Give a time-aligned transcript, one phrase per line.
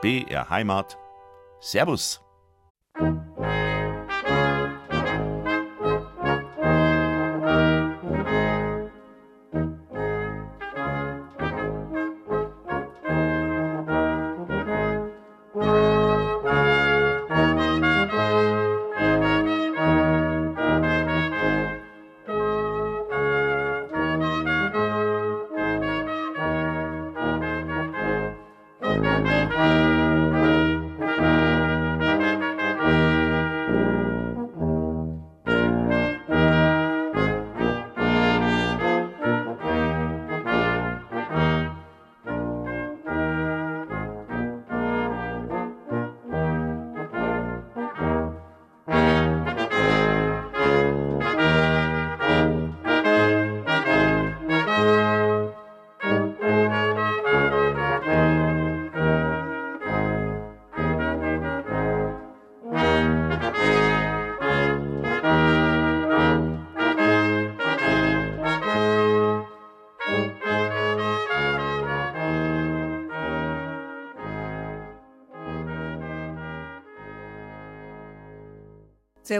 [0.00, 0.96] BR Heimat.
[1.60, 2.20] Servus.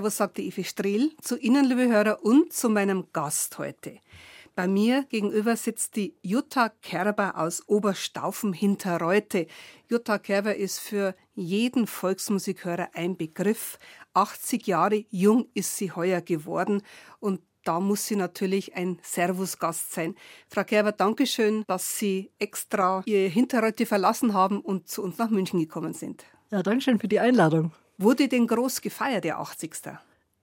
[0.08, 3.98] Servus, sagte Evi Strehl, zu Ihnen, liebe Hörer, und zu meinem Gast heute.
[4.54, 9.46] Bei mir gegenüber sitzt die Jutta Kerber aus Oberstaufen hinter Reute.
[9.88, 13.78] Jutta Kerber ist für jeden Volksmusikhörer ein Begriff.
[14.14, 16.82] 80 Jahre jung ist sie heuer geworden
[17.20, 20.14] und da muss sie natürlich ein Servusgast sein.
[20.48, 25.28] Frau Kerber, danke schön, dass Sie extra Ihr Hinterreute verlassen haben und zu uns nach
[25.28, 26.24] München gekommen sind.
[26.50, 27.72] Ja, danke schön für die Einladung.
[27.98, 29.74] Wurde denn groß gefeiert, der 80.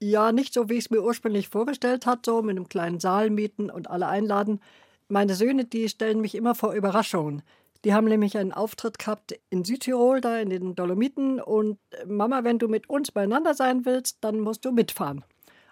[0.02, 3.30] Ja, nicht so, wie ich es mir ursprünglich vorgestellt hatte, so mit einem kleinen Saal
[3.30, 4.60] mieten und alle einladen.
[5.08, 7.44] Meine Söhne, die stellen mich immer vor Überraschungen.
[7.86, 11.40] Die haben nämlich einen Auftritt gehabt in Südtirol, da in den Dolomiten.
[11.40, 15.24] Und äh, Mama, wenn du mit uns beieinander sein willst, dann musst du mitfahren.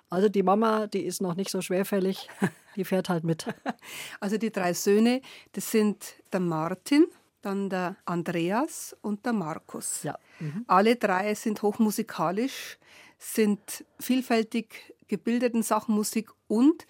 [0.10, 2.30] Also die Mama, die ist noch nicht so schwerfällig,
[2.76, 3.48] die fährt halt mit.
[4.20, 7.08] Also die drei Söhne, das sind der Martin,
[7.46, 10.04] dann der Andreas und der Markus.
[10.04, 10.18] Ja.
[10.40, 10.66] Mhm.
[10.68, 12.78] Alle drei sind hochmusikalisch,
[13.18, 16.86] sind vielfältig gebildet in Sachen Musik und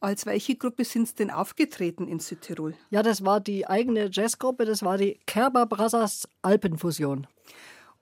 [0.00, 2.74] als welche Gruppe sind Sie denn aufgetreten in Südtirol?
[2.90, 7.26] Ja, das war die eigene Jazzgruppe, das war die Kerber Brothers Alpenfusion.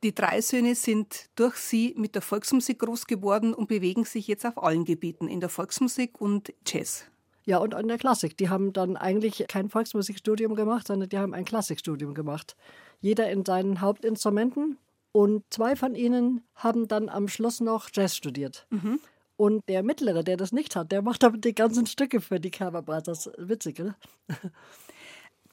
[0.02, 4.44] Die drei Söhne sind durch Sie mit der Volksmusik groß geworden und bewegen sich jetzt
[4.44, 7.06] auf allen Gebieten, in der Volksmusik und Jazz.
[7.46, 8.36] Ja, und an der Klassik.
[8.36, 12.56] Die haben dann eigentlich kein Volksmusikstudium gemacht, sondern die haben ein Klassikstudium gemacht.
[13.00, 14.78] Jeder in seinen Hauptinstrumenten.
[15.12, 18.66] Und zwei von ihnen haben dann am Schluss noch Jazz studiert.
[18.70, 18.98] Mhm.
[19.36, 22.50] Und der Mittlere, der das nicht hat, der macht aber die ganzen Stücke für die
[22.50, 23.30] Kerber Brothers.
[23.36, 23.96] Witzig, oder?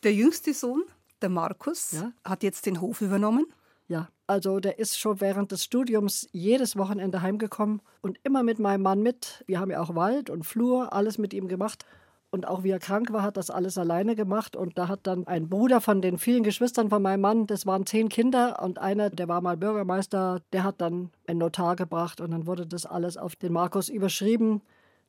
[0.03, 0.83] Der jüngste Sohn,
[1.21, 2.11] der Markus, ja?
[2.25, 3.45] hat jetzt den Hof übernommen.
[3.87, 8.81] Ja, also der ist schon während des Studiums jedes Wochenende heimgekommen und immer mit meinem
[8.81, 9.43] Mann mit.
[9.45, 11.85] Wir haben ja auch Wald und Flur, alles mit ihm gemacht.
[12.29, 14.55] Und auch wie er krank war, hat das alles alleine gemacht.
[14.55, 17.85] Und da hat dann ein Bruder von den vielen Geschwistern von meinem Mann, das waren
[17.85, 22.31] zehn Kinder und einer, der war mal Bürgermeister, der hat dann einen Notar gebracht und
[22.31, 24.61] dann wurde das alles auf den Markus überschrieben,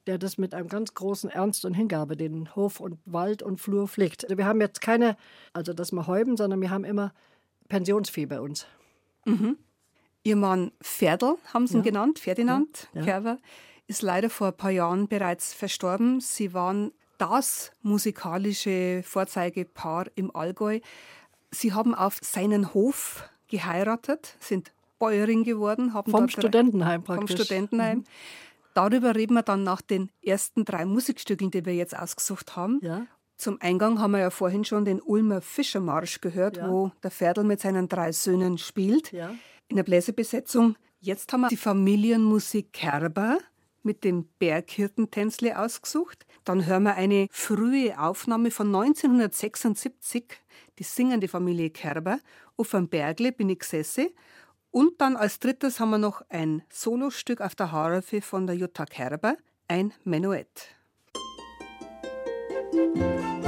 [0.08, 3.86] der das mit einem ganz großen Ernst und Hingabe den Hof und Wald und Flur
[3.86, 4.24] pflegt.
[4.24, 5.16] Also wir haben jetzt keine,
[5.52, 7.12] also das mal häuben, sondern wir haben immer
[7.68, 8.66] Pensionsfee bei uns.
[9.24, 9.56] Mhm.
[10.24, 13.02] Ihr Mann Ferdl, haben Sie ihn genannt, Ferdinand ja.
[13.02, 13.38] Kerber,
[13.88, 16.20] ist leider vor ein paar Jahren bereits verstorben.
[16.20, 20.80] Sie waren das musikalische Vorzeigepaar im Allgäu.
[21.50, 27.36] Sie haben auf seinen Hof geheiratet, sind Bäuerin geworden, haben vom Studentenheim praktisch.
[27.36, 27.98] Vom Studentenheim.
[27.98, 28.04] Mhm.
[28.74, 32.78] Darüber reden wir dann nach den ersten drei Musikstücken, die wir jetzt ausgesucht haben.
[32.82, 33.06] Ja.
[33.42, 36.70] Zum Eingang haben wir ja vorhin schon den Ulmer Fischermarsch gehört, ja.
[36.70, 39.10] wo der Ferdl mit seinen drei Söhnen spielt.
[39.10, 39.34] Ja.
[39.66, 40.76] In der Bläserbesetzung.
[41.00, 43.38] Jetzt haben wir die Familienmusik Kerber
[43.82, 46.24] mit dem Berghirtentänzle ausgesucht.
[46.44, 50.24] Dann hören wir eine frühe Aufnahme von 1976,
[50.78, 52.20] die singende Familie Kerber.
[52.56, 54.10] Auf einem Bergle bin ich gesessen.
[54.70, 58.86] Und dann als drittes haben wir noch ein Solostück auf der Harfe von der Jutta
[58.86, 59.36] Kerber,
[59.66, 60.76] ein Menuett.
[62.72, 63.41] Musik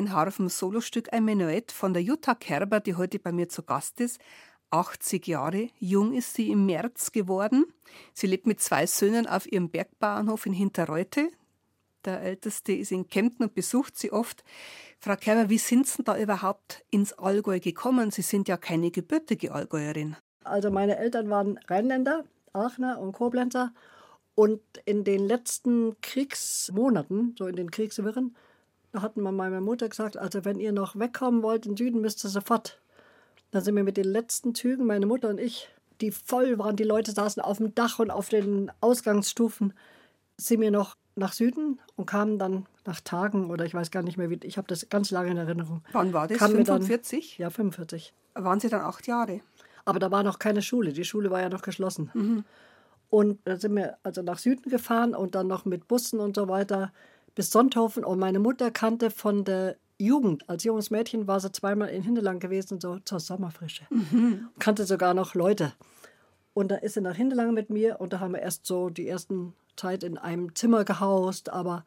[0.00, 4.18] ein Harfen-Solostück, ein Menuett von der Jutta Kerber, die heute bei mir zu Gast ist.
[4.70, 7.66] 80 Jahre jung ist sie im März geworden.
[8.14, 11.28] Sie lebt mit zwei Söhnen auf ihrem Bergbauernhof in Hinterreute.
[12.04, 14.42] Der älteste ist in Kempten und besucht sie oft.
[15.00, 18.10] Frau Kerber, wie sind Sie da überhaupt ins Allgäu gekommen?
[18.10, 20.16] Sie sind ja keine gebürtige Allgäuerin.
[20.44, 22.24] Also meine Eltern waren Rheinländer,
[22.54, 23.74] Aachener und Koblenzer.
[24.34, 28.34] Und in den letzten Kriegsmonaten, so in den Kriegswirren,
[28.92, 32.24] da hatten wir meiner Mutter gesagt, also wenn ihr noch wegkommen wollt in Süden, müsst
[32.24, 32.80] ihr sofort.
[33.50, 35.68] Dann sind wir mit den letzten Zügen, meine Mutter und ich,
[36.00, 39.72] die voll waren, die Leute saßen auf dem Dach und auf den Ausgangsstufen,
[40.36, 44.16] sind wir noch nach Süden und kamen dann nach Tagen oder ich weiß gar nicht
[44.16, 45.82] mehr, wie, ich habe das ganz lange in Erinnerung.
[45.92, 46.38] Wann war das?
[46.38, 47.36] 45?
[47.36, 48.14] Dann, ja, 45.
[48.34, 49.40] Waren Sie dann acht Jahre?
[49.84, 50.92] Aber da war noch keine Schule.
[50.92, 52.10] Die Schule war ja noch geschlossen.
[52.14, 52.44] Mhm.
[53.10, 56.48] Und da sind wir also nach Süden gefahren und dann noch mit Bussen und so
[56.48, 56.92] weiter
[57.40, 58.04] bis Sonthofen.
[58.04, 62.38] Und meine Mutter kannte von der Jugend, als junges Mädchen war sie zweimal in Hindelang
[62.38, 63.84] gewesen, so zur Sommerfrische.
[63.88, 64.50] Mhm.
[64.58, 65.72] Kannte sogar noch Leute.
[66.52, 69.08] Und da ist sie nach Hindelang mit mir und da haben wir erst so die
[69.08, 71.86] ersten Zeit in einem Zimmer gehaust, aber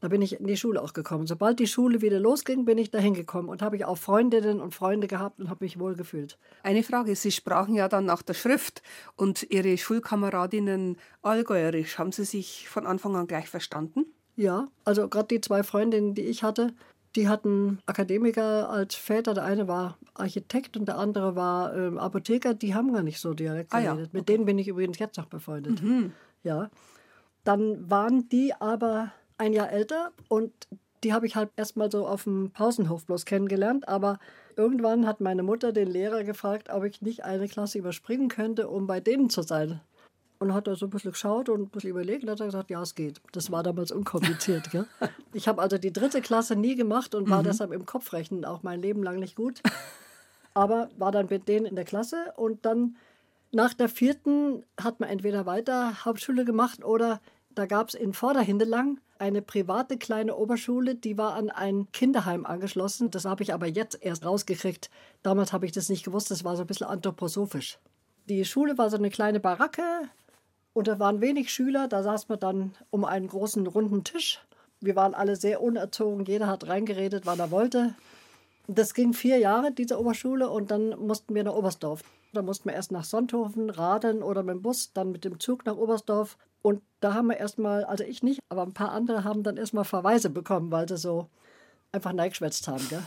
[0.00, 1.26] da bin ich in die Schule auch gekommen.
[1.26, 4.74] Sobald die Schule wieder losging, bin ich da hingekommen und habe ich auch Freundinnen und
[4.74, 6.38] Freunde gehabt und habe mich wohl gefühlt.
[6.62, 8.82] Eine Frage, Sie sprachen ja dann nach der Schrift
[9.16, 11.98] und Ihre Schulkameradinnen allgäuerisch.
[11.98, 14.06] Haben Sie sich von Anfang an gleich verstanden?
[14.38, 16.72] Ja, also gerade die zwei Freundinnen, die ich hatte,
[17.16, 19.34] die hatten Akademiker als Väter.
[19.34, 22.54] Der eine war Architekt und der andere war ähm, Apotheker.
[22.54, 24.10] Die haben gar nicht so direkt ah, geredet.
[24.12, 24.18] Ja.
[24.18, 25.82] Mit denen bin ich übrigens jetzt noch befreundet.
[25.82, 26.12] Mhm.
[26.44, 26.70] Ja.
[27.42, 30.52] Dann waren die aber ein Jahr älter und
[31.02, 33.88] die habe ich halt erstmal so auf dem Pausenhof bloß kennengelernt.
[33.88, 34.20] Aber
[34.54, 38.86] irgendwann hat meine Mutter den Lehrer gefragt, ob ich nicht eine Klasse überspringen könnte, um
[38.86, 39.80] bei denen zu sein.
[40.40, 42.80] Und hat er so ein bisschen geschaut und ein bisschen überlegt und hat gesagt, ja,
[42.80, 43.20] es geht.
[43.32, 44.70] Das war damals unkompliziert.
[44.70, 44.86] Gell?
[45.32, 47.46] Ich habe also die dritte Klasse nie gemacht und war mhm.
[47.46, 49.60] deshalb im Kopfrechnen auch mein Leben lang nicht gut.
[50.54, 52.96] Aber war dann mit denen in der Klasse und dann
[53.50, 57.20] nach der vierten hat man entweder weiter Hauptschule gemacht oder
[57.54, 63.10] da gab es in Vorderhindelang eine private kleine Oberschule, die war an ein Kinderheim angeschlossen.
[63.10, 64.90] Das habe ich aber jetzt erst rausgekriegt.
[65.22, 67.78] Damals habe ich das nicht gewusst, das war so ein bisschen anthroposophisch.
[68.28, 69.82] Die Schule war so eine kleine Baracke,
[70.72, 74.40] und da waren wenig Schüler, da saß man dann um einen großen runden Tisch.
[74.80, 77.94] Wir waren alle sehr unerzogen, jeder hat reingeredet, wann er wollte.
[78.68, 82.02] Das ging vier Jahre, diese Oberschule, und dann mussten wir nach Oberstdorf.
[82.32, 85.64] Da mussten wir erst nach Sonthofen radeln oder mit dem Bus, dann mit dem Zug
[85.64, 86.36] nach Oberstdorf.
[86.60, 89.84] Und da haben wir erstmal, also ich nicht, aber ein paar andere haben dann erstmal
[89.84, 91.28] Verweise bekommen, weil sie so
[91.92, 92.86] einfach neigeschwätzt haben.
[92.90, 93.02] Gell?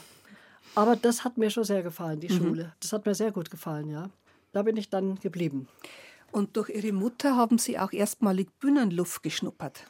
[0.76, 2.38] Aber das hat mir schon sehr gefallen, die mhm.
[2.38, 2.74] Schule.
[2.80, 4.10] Das hat mir sehr gut gefallen, ja.
[4.54, 5.68] Da bin ich dann geblieben.
[6.32, 9.86] Und durch Ihre Mutter haben Sie auch erstmalig Bühnenluft geschnuppert.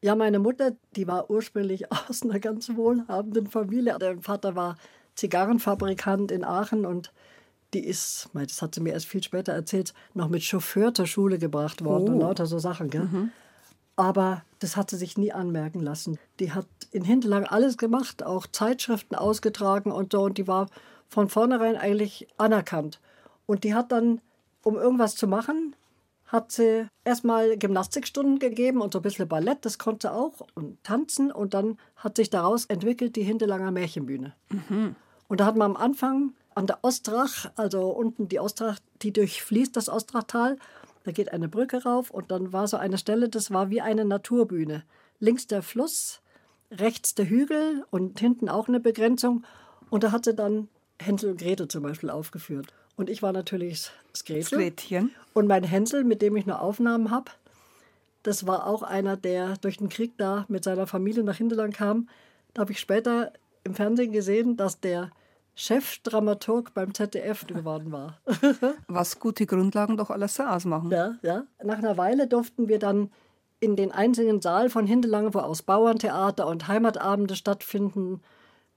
[0.00, 3.98] Ja, meine Mutter, die war ursprünglich aus einer ganz wohlhabenden Familie.
[3.98, 4.76] Der Vater war
[5.14, 7.12] Zigarrenfabrikant in Aachen und
[7.74, 11.38] die ist, das hat sie mir erst viel später erzählt, noch mit Chauffeur zur Schule
[11.38, 12.12] gebracht worden oh.
[12.12, 12.88] und lauter so Sachen.
[12.88, 13.04] Gell?
[13.04, 13.30] Mhm.
[13.94, 16.18] Aber das hat sie sich nie anmerken lassen.
[16.38, 20.22] Die hat in Hinterlang alles gemacht, auch Zeitschriften ausgetragen und so.
[20.22, 20.68] Und die war
[21.08, 23.00] von vornherein eigentlich anerkannt.
[23.46, 24.20] Und die hat dann,
[24.68, 25.74] um irgendwas zu machen,
[26.26, 31.32] hat sie erstmal Gymnastikstunden gegeben und so ein bisschen Ballett, das konnte auch, und tanzen.
[31.32, 34.34] Und dann hat sich daraus entwickelt die Hinterlanger Märchenbühne.
[34.50, 34.94] Mhm.
[35.26, 39.74] Und da hat man am Anfang an der Ostrach, also unten die Ostrach, die durchfließt
[39.74, 40.58] das Ostrachtal,
[41.04, 44.04] da geht eine Brücke rauf und dann war so eine Stelle, das war wie eine
[44.04, 44.82] Naturbühne.
[45.20, 46.20] Links der Fluss,
[46.70, 49.44] rechts der Hügel und hinten auch eine Begrenzung.
[49.88, 50.68] Und da hat sie dann
[51.00, 52.74] Hänsel und Gretel zum Beispiel aufgeführt.
[52.98, 54.58] Und ich war natürlich das Gretel.
[54.58, 55.12] Gretchen.
[55.32, 57.30] Und mein Hänsel, mit dem ich nur Aufnahmen habe,
[58.24, 62.08] das war auch einer, der durch den Krieg da mit seiner Familie nach Hinterland kam.
[62.52, 65.12] Da habe ich später im Fernsehen gesehen, dass der
[65.54, 68.18] Chefdramaturg beim ZDF geworden war.
[68.88, 70.90] Was gute Grundlagen doch alles so ausmachen.
[70.90, 71.44] Ja, ja.
[71.62, 73.12] Nach einer Weile durften wir dann
[73.60, 78.22] in den einzelnen Saal von Hinterlange, wo aus Bauerntheater und Heimatabende stattfinden.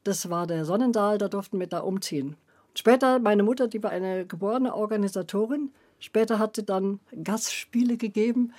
[0.03, 2.35] Das war der Sonnensaal, da durften wir da umziehen.
[2.75, 5.71] Später, meine Mutter, die war eine geborene Organisatorin.
[5.99, 8.53] Später hat sie dann Gastspiele gegeben.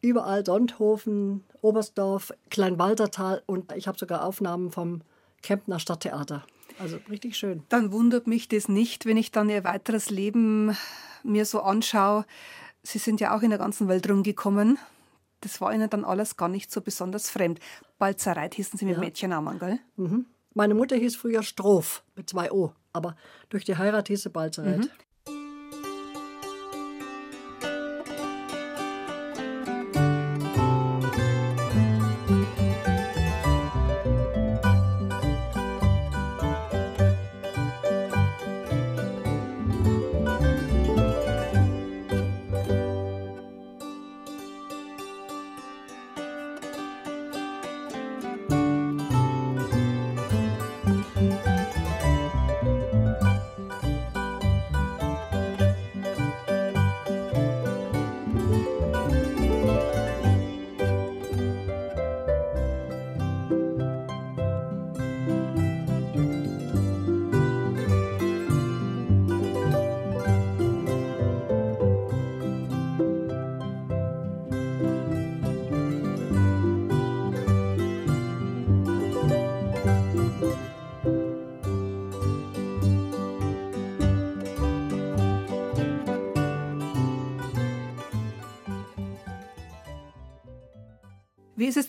[0.00, 5.02] Überall Sonthofen, Oberstdorf, Kleinwaltertal und ich habe sogar Aufnahmen vom
[5.42, 6.44] Kempner Stadttheater.
[6.78, 7.64] Also richtig schön.
[7.68, 10.76] Dann wundert mich das nicht, wenn ich dann ihr weiteres Leben
[11.24, 12.24] mir so anschaue.
[12.82, 14.78] Sie sind ja auch in der ganzen Welt rumgekommen.
[15.40, 17.60] Das war Ihnen dann alles gar nicht so besonders fremd.
[17.98, 19.00] Balzereit hießen Sie mit ja.
[19.00, 19.78] Mädchennamen, gell?
[19.96, 20.26] Mhm.
[20.58, 23.14] Meine Mutter hieß früher Strof mit zwei O, aber
[23.48, 24.78] durch die Heirat hieß sie Balzereit.
[24.78, 24.90] Mhm.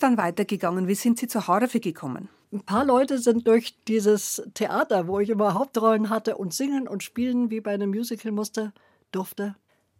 [0.00, 0.88] Es dann weitergegangen?
[0.88, 2.28] Wie sind Sie zur Harfe gekommen?
[2.52, 7.02] Ein paar Leute sind durch dieses Theater, wo ich immer Hauptrollen hatte und singen und
[7.02, 8.72] spielen wie bei einem Musical musste,
[9.12, 9.54] durfte,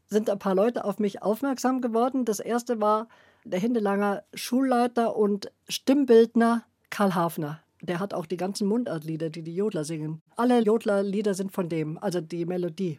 [0.07, 2.25] sind ein paar Leute auf mich aufmerksam geworden.
[2.25, 3.09] Das erste war
[3.45, 7.61] der Hindelanger Schulleiter und Stimmbildner Karl Hafner.
[7.83, 10.23] Der hat auch die ganzen Mundartlieder, die die Jodler singen.
[10.35, 12.99] Alle Jodlerlieder sind von dem, also die Melodie.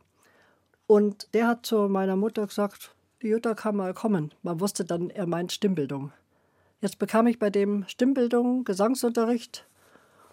[0.88, 4.34] Und der hat zu meiner Mutter gesagt, die Jutta kann mal kommen.
[4.44, 6.12] Man wusste dann, er meint Stimmbildung.
[6.82, 9.66] Jetzt bekam ich bei dem Stimmbildung, Gesangsunterricht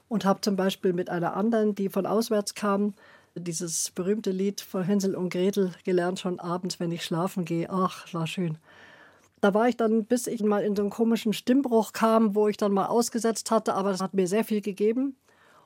[0.08, 2.94] und habe zum Beispiel mit einer anderen, die von auswärts kam,
[3.34, 7.68] dieses berühmte Lied von Hänsel und Gretel gelernt, schon abends, wenn ich schlafen gehe.
[7.70, 8.56] Ach, war schön.
[9.42, 12.56] Da war ich dann, bis ich mal in so einen komischen Stimmbruch kam, wo ich
[12.56, 15.16] dann mal ausgesetzt hatte, aber das hat mir sehr viel gegeben.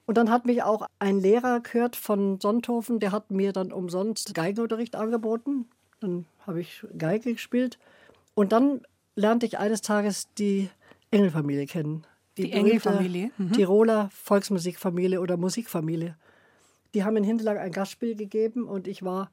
[0.05, 4.35] Und dann hat mich auch ein Lehrer gehört von Sonthofen, der hat mir dann umsonst
[4.35, 5.67] Geigenunterricht angeboten.
[6.01, 7.79] Dann habe ich Geige gespielt.
[8.35, 8.83] Und dann
[9.15, 10.71] lernte ich eines Tages die
[11.11, 12.07] Engelfamilie kennen.
[12.37, 13.31] Die, die Engelfamilie?
[13.37, 13.53] Mhm.
[13.53, 16.17] Tiroler Volksmusikfamilie oder Musikfamilie.
[16.95, 19.31] Die haben in Hinterlang ein Gastspiel gegeben und ich war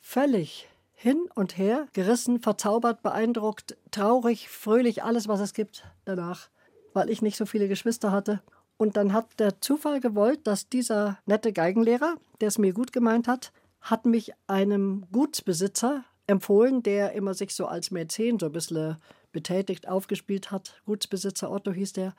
[0.00, 6.50] völlig hin und her, gerissen, verzaubert, beeindruckt, traurig, fröhlich, alles, was es gibt danach,
[6.92, 8.42] weil ich nicht so viele Geschwister hatte.
[8.76, 13.28] Und dann hat der Zufall gewollt, dass dieser nette Geigenlehrer, der es mir gut gemeint
[13.28, 18.96] hat, hat mich einem Gutsbesitzer empfohlen, der immer sich so als Mäzen so ein bisschen
[19.32, 20.80] betätigt, aufgespielt hat.
[20.86, 22.14] Gutsbesitzer Otto hieß der.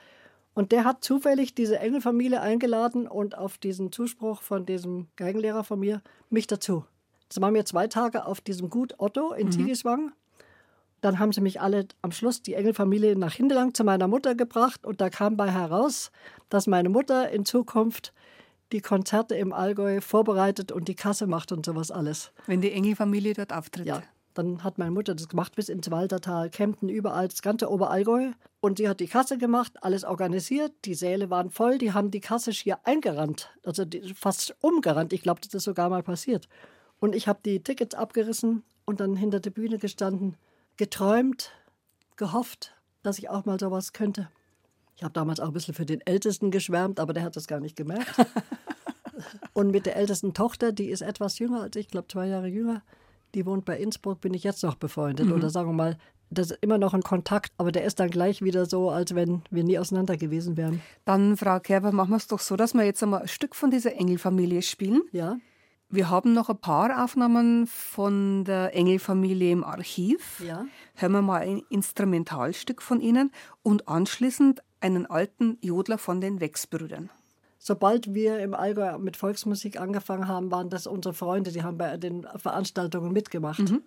[0.54, 5.80] Und der hat zufällig diese Engelfamilie eingeladen und auf diesen Zuspruch von diesem Geigenlehrer von
[5.80, 6.86] mir mich dazu.
[7.30, 9.52] Das waren wir zwei Tage auf diesem Gut Otto in mhm.
[9.52, 10.12] Ziegiswang.
[11.00, 14.86] Dann haben sie mich alle am Schluss, die Engelfamilie, nach Hindelang zu meiner Mutter gebracht.
[14.86, 16.12] Und da kam bei heraus,
[16.50, 18.14] dass meine Mutter in Zukunft
[18.72, 22.32] die Konzerte im Allgäu vorbereitet und die Kasse macht und sowas alles.
[22.46, 23.86] Wenn die Engelfamilie dort auftritt.
[23.88, 28.32] Ja, dann hat meine Mutter das gemacht bis ins Waltertal, Kempten, überall, das ganze Oberallgäu.
[28.60, 30.74] Und sie hat die Kasse gemacht, alles organisiert.
[30.86, 33.50] Die Säle waren voll, die haben die Kasse schier eingerannt.
[33.66, 33.86] Also
[34.16, 35.14] fast umgerannt.
[35.14, 36.48] Ich glaube, das ist sogar mal passiert.
[37.00, 40.38] Und ich habe die Tickets abgerissen und dann hinter der Bühne gestanden,
[40.78, 41.52] geträumt,
[42.16, 42.74] gehofft
[43.04, 44.30] dass ich auch mal sowas könnte.
[44.96, 47.60] Ich habe damals auch ein bisschen für den Ältesten geschwärmt, aber der hat das gar
[47.60, 48.14] nicht gemerkt.
[49.54, 52.84] Und mit der ältesten Tochter, die ist etwas jünger als ich, glaube zwei Jahre jünger,
[53.36, 55.28] die wohnt bei Innsbruck, bin ich jetzt noch befreundet.
[55.28, 55.34] Mhm.
[55.34, 55.98] Oder sagen wir mal,
[56.30, 59.42] das ist immer noch ein Kontakt, aber der ist dann gleich wieder so, als wenn
[59.52, 60.82] wir nie auseinander gewesen wären.
[61.04, 63.70] Dann, Frau Kerber, machen wir es doch so, dass wir jetzt einmal ein Stück von
[63.70, 65.02] dieser Engelfamilie spielen.
[65.12, 65.38] Ja.
[65.90, 70.42] Wir haben noch ein paar Aufnahmen von der Engelfamilie im Archiv.
[70.46, 70.66] Ja.
[70.96, 77.10] Hören wir mal ein Instrumentalstück von ihnen und anschließend einen alten Jodler von den Wechsbrüdern.
[77.64, 81.96] Sobald wir im Allgäu mit Volksmusik angefangen haben, waren das unsere Freunde, die haben bei
[81.96, 83.60] den Veranstaltungen mitgemacht.
[83.60, 83.84] Mhm.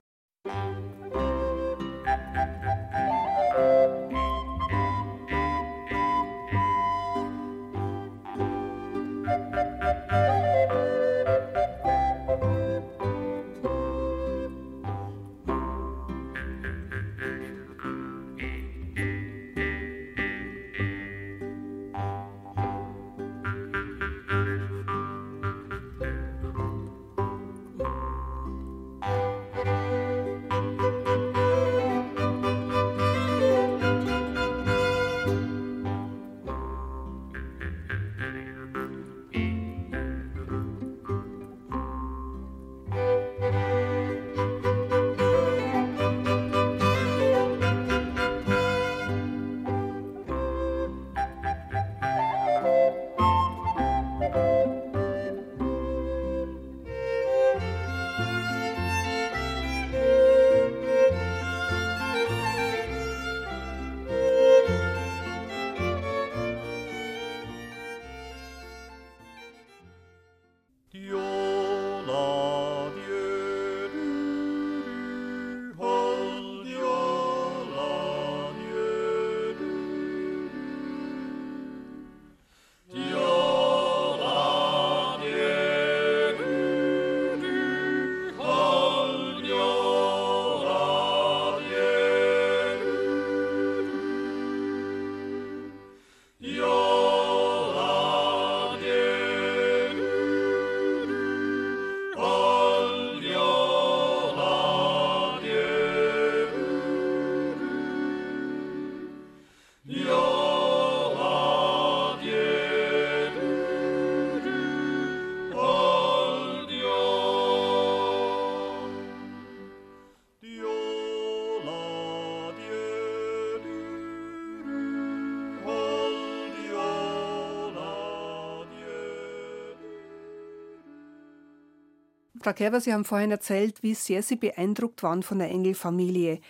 [132.44, 136.40] Frau Kerber, Sie haben vorhin erzählt, wie sehr Sie beeindruckt waren von der Engelfamilie.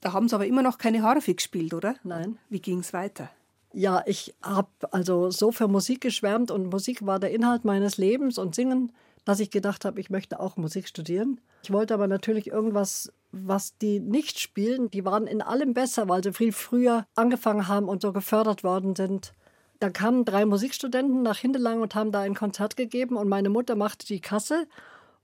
[0.00, 1.96] Da haben Sie aber immer noch keine Harfe gespielt, oder?
[2.04, 2.38] Nein.
[2.50, 3.30] Wie ging es weiter?
[3.72, 8.38] Ja, ich habe also so für Musik geschwärmt und Musik war der Inhalt meines Lebens
[8.38, 8.92] und Singen,
[9.24, 11.40] dass ich gedacht habe, ich möchte auch Musik studieren.
[11.64, 14.88] Ich wollte aber natürlich irgendwas, was die nicht spielen.
[14.92, 18.94] Die waren in allem besser, weil sie viel früher angefangen haben und so gefördert worden
[18.94, 19.32] sind.
[19.80, 23.74] Da kamen drei Musikstudenten nach Hindelang und haben da ein Konzert gegeben und meine Mutter
[23.74, 24.68] machte die Kasse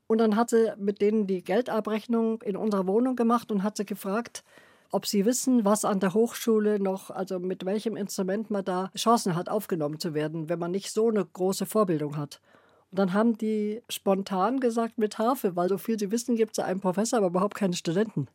[0.06, 3.84] und dann hat sie mit denen die Geldabrechnung in unserer Wohnung gemacht und hat sie
[3.84, 4.44] gefragt,
[4.92, 9.34] ob sie wissen, was an der Hochschule noch, also mit welchem Instrument man da Chancen
[9.34, 12.40] hat, aufgenommen zu werden, wenn man nicht so eine große Vorbildung hat.
[12.90, 16.64] Und dann haben die spontan gesagt mit Harfe, weil so viel sie wissen, gibt es
[16.64, 18.28] einen Professor, aber überhaupt keine Studenten.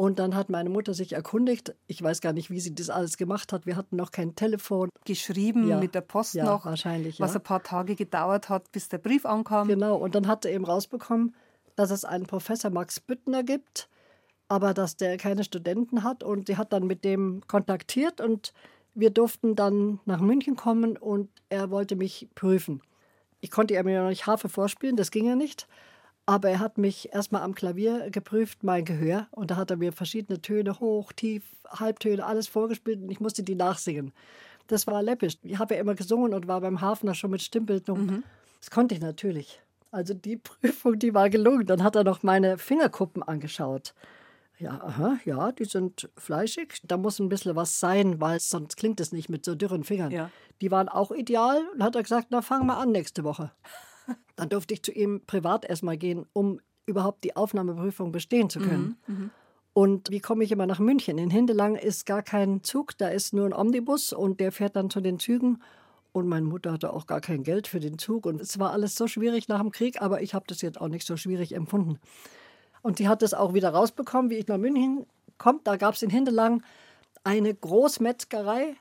[0.00, 1.74] Und dann hat meine Mutter sich erkundigt.
[1.88, 3.66] Ich weiß gar nicht, wie sie das alles gemacht hat.
[3.66, 4.90] Wir hatten noch kein Telefon.
[5.04, 5.80] Geschrieben ja.
[5.80, 6.66] mit der Post ja, noch.
[6.66, 7.18] Wahrscheinlich.
[7.18, 7.40] Was ja.
[7.40, 9.66] ein paar Tage gedauert hat, bis der Brief ankam.
[9.66, 9.96] Genau.
[9.96, 11.34] Und dann hat sie eben rausbekommen,
[11.74, 13.88] dass es einen Professor Max Büttner gibt,
[14.46, 16.22] aber dass der keine Studenten hat.
[16.22, 18.52] Und sie hat dann mit dem kontaktiert und
[18.94, 22.82] wir durften dann nach München kommen und er wollte mich prüfen.
[23.40, 25.66] Ich konnte ihm ja noch nicht Harfe vorspielen, das ging ja nicht.
[26.28, 29.28] Aber er hat mich erstmal am Klavier geprüft, mein Gehör.
[29.30, 33.42] Und da hat er mir verschiedene Töne, hoch, tief, Halbtöne, alles vorgespielt und ich musste
[33.42, 34.12] die nachsingen.
[34.66, 35.38] Das war läppisch.
[35.42, 38.04] Ich habe ja immer gesungen und war beim Hafner schon mit Stimmbildung.
[38.04, 38.24] Mhm.
[38.60, 39.62] Das konnte ich natürlich.
[39.90, 41.64] Also die Prüfung, die war gelungen.
[41.64, 43.94] Dann hat er noch meine Fingerkuppen angeschaut.
[44.58, 46.82] Ja, aha, ja, die sind fleischig.
[46.82, 50.10] Da muss ein bisschen was sein, weil sonst klingt es nicht mit so dürren Fingern.
[50.10, 50.30] Ja.
[50.60, 51.62] Die waren auch ideal.
[51.72, 53.50] Und hat er gesagt, na, fangen wir an nächste Woche.
[54.36, 58.96] Dann durfte ich zu ihm privat erstmal gehen, um überhaupt die Aufnahmeprüfung bestehen zu können.
[59.06, 59.30] Mhm, mhm,
[59.78, 61.18] und wie komme ich immer nach München?
[61.18, 64.90] In Hindelang ist gar kein Zug, da ist nur ein Omnibus und der fährt dann
[64.90, 65.62] zu den Zügen.
[66.10, 68.26] Und meine Mutter hatte auch gar kein Geld für den Zug.
[68.26, 70.88] Und es war alles so schwierig nach dem Krieg, aber ich habe das jetzt auch
[70.88, 72.00] nicht so schwierig empfunden.
[72.82, 75.60] Und sie hat das auch wieder rausbekommen, wie ich nach München komme.
[75.62, 76.64] Da gab es in Hindelang
[77.22, 78.74] eine Großmetzgerei,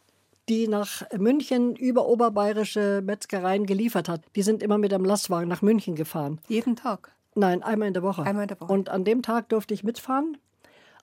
[0.49, 4.21] die nach München über oberbayerische Metzgereien geliefert hat.
[4.35, 6.39] Die sind immer mit einem Lastwagen nach München gefahren.
[6.47, 7.11] Jeden Tag?
[7.35, 8.23] Nein, einmal in der Woche.
[8.23, 8.71] Einmal in der Woche.
[8.71, 10.37] Und an dem Tag durfte ich mitfahren,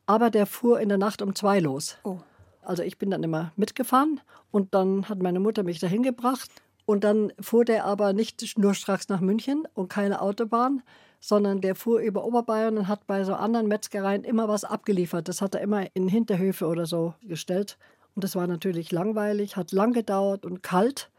[0.07, 1.96] aber der fuhr in der Nacht um zwei los.
[2.04, 2.18] Oh.
[2.62, 6.50] Also ich bin dann immer mitgefahren und dann hat meine Mutter mich dahin gebracht
[6.87, 10.83] und dann fuhr der aber nicht schnurstracks nach München und keine Autobahn,
[11.20, 15.28] sondern der fuhr über Oberbayern und hat bei so anderen Metzgereien immer was abgeliefert.
[15.28, 17.78] Das hat er immer in Hinterhöfe oder so gestellt.
[18.14, 21.11] Und das war natürlich langweilig, hat lang gedauert und kalt.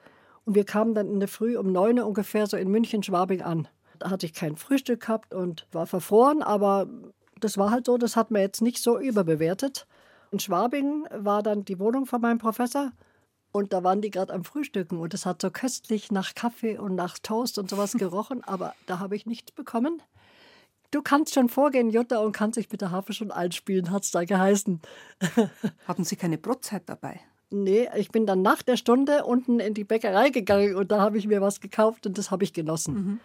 [0.46, 3.68] Und wir kamen dann in der Früh um neun Uhr ungefähr so in München-Schwabing an.
[4.00, 6.88] Da hatte ich kein Frühstück gehabt und war verfroren, aber
[7.40, 9.88] das war halt so, das hat man jetzt nicht so überbewertet.
[10.32, 12.92] In Schwabing war dann die Wohnung von meinem Professor
[13.52, 16.96] und da waren die gerade am Frühstücken und es hat so köstlich nach Kaffee und
[16.96, 20.02] nach Toast und sowas gerochen, aber da habe ich nichts bekommen.
[20.96, 24.12] Du kannst schon vorgehen, Jutta, und kannst dich mit der Harfe schon einspielen, hat es
[24.12, 24.80] da geheißen.
[25.90, 27.20] Hatten Sie keine Brotzeit dabei?
[27.50, 31.18] Nee, ich bin dann nach der Stunde unten in die Bäckerei gegangen und da habe
[31.18, 32.94] ich mir was gekauft und das habe ich genossen.
[32.94, 33.20] Mhm.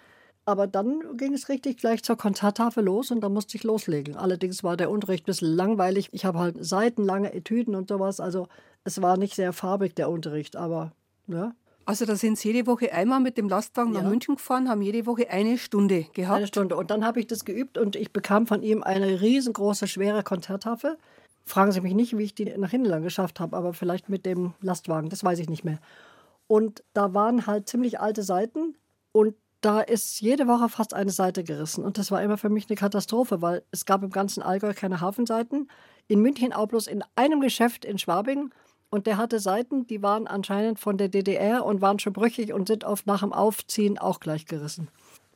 [0.46, 4.16] Aber dann ging es richtig gleich zur Konzerttafel los und da musste ich loslegen.
[4.16, 6.08] Allerdings war der Unterricht ein bisschen langweilig.
[6.10, 8.18] Ich habe halt seitenlange Etüden und sowas.
[8.18, 8.48] Also
[8.82, 10.90] es war nicht sehr farbig, der Unterricht, aber
[11.28, 11.54] ja.
[11.90, 14.00] Also da sind Sie jede Woche einmal mit dem Lastwagen ja.
[14.00, 16.36] nach München gefahren, haben jede Woche eine Stunde gehabt.
[16.36, 16.76] Eine Stunde.
[16.76, 20.96] Und dann habe ich das geübt und ich bekam von ihm eine riesengroße, schwere Konzerttafel.
[21.44, 24.24] Fragen Sie mich nicht, wie ich die nach hinten lang geschafft habe, aber vielleicht mit
[24.24, 25.80] dem Lastwagen, das weiß ich nicht mehr.
[26.46, 28.76] Und da waren halt ziemlich alte Seiten
[29.10, 31.84] und da ist jede Woche fast eine Seite gerissen.
[31.84, 35.00] Und das war immer für mich eine Katastrophe, weil es gab im ganzen Allgäu keine
[35.00, 35.68] Hafenseiten.
[36.06, 38.52] In München auch bloß in einem Geschäft in Schwabing.
[38.90, 42.68] Und der hatte Seiten, die waren anscheinend von der DDR und waren schon brüchig und
[42.68, 44.88] sind oft nach dem Aufziehen auch gleich gerissen.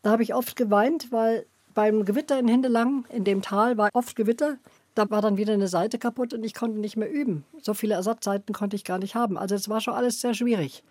[0.03, 4.17] Da habe ich oft geweint, weil beim Gewitter in Hindelang, in dem Tal, war oft
[4.17, 4.59] Gewitter.
[4.95, 7.45] Da war dann wieder eine Seite kaputt und ich konnte nicht mehr üben.
[7.62, 9.38] So viele Ersatzseiten konnte ich gar nicht haben.
[9.38, 10.85] Also es war schon alles sehr schwierig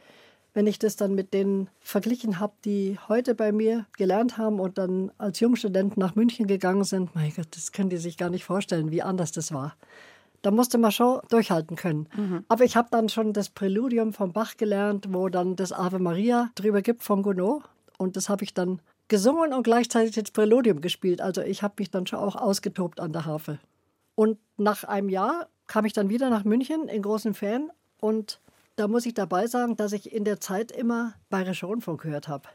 [0.53, 4.77] wenn ich das dann mit denen verglichen habe, die heute bei mir gelernt haben und
[4.77, 8.45] dann als Jungstudenten nach München gegangen sind, mein Gott, das können die sich gar nicht
[8.45, 9.75] vorstellen, wie anders das war.
[10.43, 12.07] Da musste man schon durchhalten können.
[12.15, 12.45] Mhm.
[12.47, 16.51] Aber ich habe dann schon das Präludium vom Bach gelernt, wo dann das Ave Maria
[16.53, 17.63] drüber gibt vom Gounod.
[17.97, 21.21] Und das habe ich dann gesungen und gleichzeitig das Präludium gespielt.
[21.21, 23.59] Also ich habe mich dann schon auch ausgetobt an der Harfe.
[24.15, 28.39] Und nach einem Jahr kam ich dann wieder nach München in großen Ferien und
[28.75, 32.49] da muss ich dabei sagen, dass ich in der Zeit immer Bayerische Rundfunk gehört habe.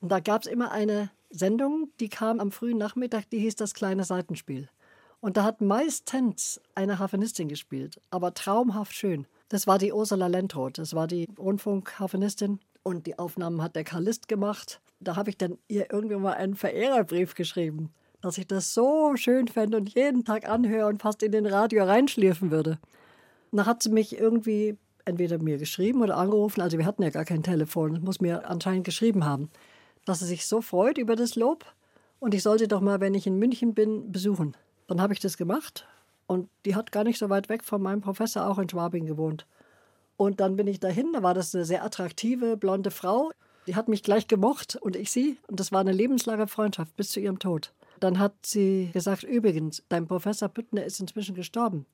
[0.00, 3.74] Und da gab es immer eine Sendung, die kam am frühen Nachmittag, die hieß Das
[3.74, 4.68] kleine Seitenspiel.
[5.24, 9.26] Und da hat meistens eine Harfenistin gespielt, aber traumhaft schön.
[9.48, 12.60] Das war die Ursula Lentroth, das war die Rundfunk-Harfenistin.
[12.82, 14.82] Und die Aufnahmen hat der Karl List gemacht.
[15.00, 19.48] Da habe ich dann ihr irgendwann mal einen Verehrerbrief geschrieben, dass ich das so schön
[19.48, 22.78] fände und jeden Tag anhöre und fast in den Radio reinschlürfen würde.
[23.50, 27.08] Und da hat sie mich irgendwie entweder mir geschrieben oder angerufen, also wir hatten ja
[27.08, 29.48] gar kein Telefon, muss mir anscheinend geschrieben haben,
[30.04, 31.64] dass er sich so freut über das Lob
[32.20, 34.54] und ich sollte doch mal, wenn ich in München bin, besuchen.
[34.86, 35.86] Dann habe ich das gemacht
[36.26, 39.46] und die hat gar nicht so weit weg von meinem Professor auch in Schwabing gewohnt.
[40.16, 43.32] Und dann bin ich dahin, da war das eine sehr attraktive, blonde Frau.
[43.66, 45.38] Die hat mich gleich gemocht und ich sie.
[45.48, 47.72] Und das war eine lebenslange Freundschaft bis zu ihrem Tod.
[48.00, 51.86] Dann hat sie gesagt, übrigens, dein Professor Büttner ist inzwischen gestorben.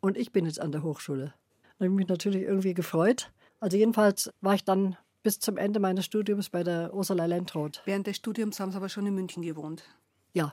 [0.00, 1.32] Und ich bin jetzt an der Hochschule.
[1.78, 3.32] Da habe ich mich natürlich irgendwie gefreut.
[3.60, 7.80] Also jedenfalls war ich dann bis zum Ende meines Studiums bei der Ursula Lentroth.
[7.86, 9.82] Während des Studiums haben Sie aber schon in München gewohnt?
[10.34, 10.52] Ja.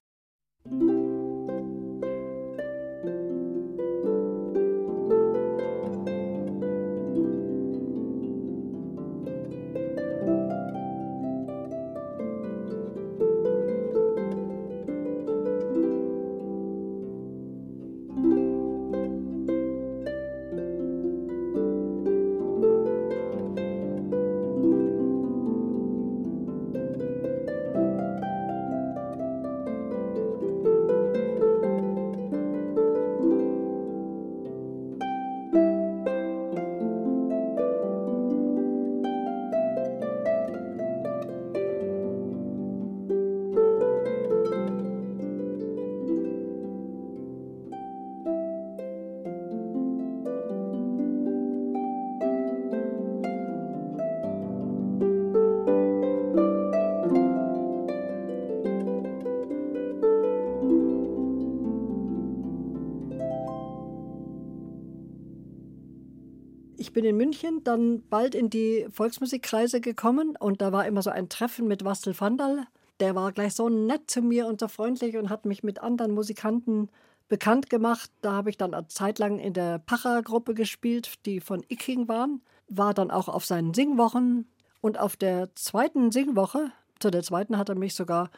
[66.94, 71.30] Bin in München dann bald in die Volksmusikkreise gekommen und da war immer so ein
[71.30, 72.66] Treffen mit Wastel Vandal.
[73.00, 76.14] Der war gleich so nett zu mir und so freundlich und hat mich mit anderen
[76.14, 76.90] Musikanten
[77.28, 78.12] bekannt gemacht.
[78.22, 82.42] Da habe ich dann eine Zeit lang in der Pacha-Gruppe gespielt, die von Icking waren.
[82.68, 84.48] War dann auch auf seinen Singwochen.
[84.82, 88.30] Und auf der zweiten Singwoche, zu der zweiten hat er mich sogar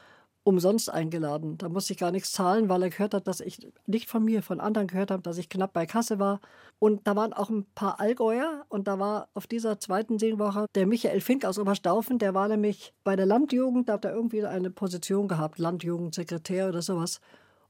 [0.43, 1.57] umsonst eingeladen.
[1.57, 4.43] Da musste ich gar nichts zahlen, weil er gehört hat, dass ich nicht von mir,
[4.43, 6.41] von anderen gehört habe, dass ich knapp bei Kasse war.
[6.79, 10.85] Und da waren auch ein paar Allgäuer und da war auf dieser zweiten Singwoche der
[10.85, 14.69] Michael Fink aus Oberstaufen, der war nämlich bei der Landjugend, da hat er irgendwie eine
[14.69, 17.21] Position gehabt, Landjugendsekretär oder sowas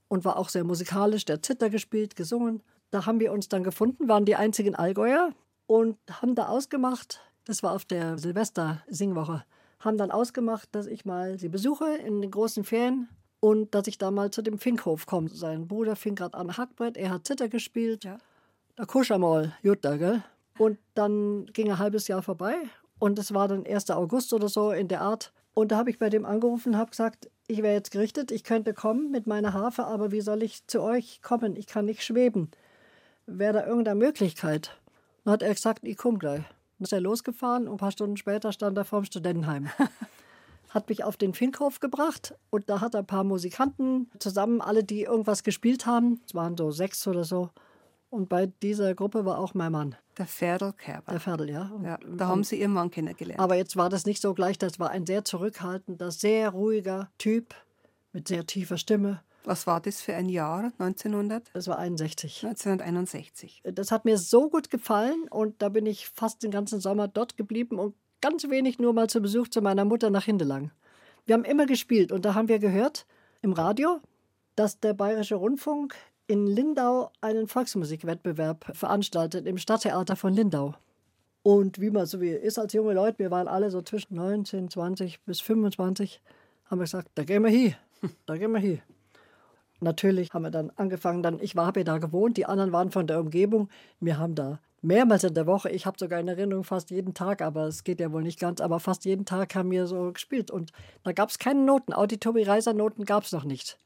[0.07, 2.63] und war auch sehr musikalisch, der Zitter gespielt, gesungen.
[2.89, 5.31] Da haben wir uns dann gefunden, waren die einzigen Allgäuer
[5.67, 9.43] und haben da ausgemacht, das war auf der Silvester-Singwoche,
[9.83, 13.97] haben dann ausgemacht, dass ich mal sie besuche in den großen Ferien und dass ich
[13.97, 15.29] da mal zu dem Finkhof komme.
[15.29, 18.03] Sein Bruder fing gerade an Hackbrett, er hat Zitter gespielt.
[18.03, 18.17] Ja.
[18.75, 20.23] Da kusch mal, Jutta, gell?
[20.57, 22.55] Und dann ging ein halbes Jahr vorbei
[22.99, 23.89] und es war dann 1.
[23.91, 25.33] August oder so in der Art.
[25.53, 28.43] Und da habe ich bei dem angerufen und habe gesagt, ich wäre jetzt gerichtet, ich
[28.43, 31.55] könnte kommen mit meiner Harfe, aber wie soll ich zu euch kommen?
[31.55, 32.49] Ich kann nicht schweben.
[33.25, 34.77] Wäre da irgendeine Möglichkeit?
[35.23, 36.43] Dann hat er gesagt, ich komme gleich.
[36.83, 39.69] Dann ist er losgefahren und ein paar Stunden später stand er vorm Studentenheim.
[40.69, 44.83] hat mich auf den Finkhof gebracht und da hat er ein paar Musikanten zusammen, alle,
[44.83, 46.19] die irgendwas gespielt haben.
[46.27, 47.51] Es waren so sechs oder so.
[48.09, 49.95] Und bei dieser Gruppe war auch mein Mann.
[50.17, 51.09] Der Ferdl Kerber.
[51.09, 51.71] Der Ferdl, ja.
[51.85, 53.39] ja da haben Sie Ihren Mann kennengelernt.
[53.39, 54.57] Aber jetzt war das nicht so gleich.
[54.57, 57.55] Das war ein sehr zurückhaltender, sehr ruhiger Typ
[58.11, 59.21] mit sehr tiefer Stimme.
[59.45, 61.51] Was war das für ein Jahr, 1900?
[61.53, 62.45] Das war 61.
[62.45, 63.61] 1961.
[63.73, 67.35] Das hat mir so gut gefallen und da bin ich fast den ganzen Sommer dort
[67.35, 70.71] geblieben und ganz wenig nur mal zu Besuch zu meiner Mutter nach Hindelang.
[71.25, 73.05] Wir haben immer gespielt und da haben wir gehört
[73.41, 73.99] im Radio,
[74.55, 75.95] dass der Bayerische Rundfunk
[76.27, 80.75] in Lindau einen Volksmusikwettbewerb veranstaltet im Stadttheater von Lindau.
[81.41, 84.69] Und wie man so wie ist als junge Leute, wir waren alle so zwischen 19,
[84.69, 86.21] 20 bis 25,
[86.65, 87.75] haben wir gesagt, da gehen wir hin,
[88.25, 88.81] da gehen wir hin.
[89.83, 93.05] Natürlich haben wir dann angefangen, dann, ich habe ja da gewohnt, die anderen waren von
[93.07, 93.69] der Umgebung.
[93.99, 97.41] Wir haben da mehrmals in der Woche, ich habe sogar in Erinnerung fast jeden Tag,
[97.41, 100.51] aber es geht ja wohl nicht ganz, aber fast jeden Tag haben wir so gespielt.
[100.51, 100.71] Und
[101.03, 103.77] da gab es keine Noten, auch die Tobi Reiser Noten gab es noch nicht.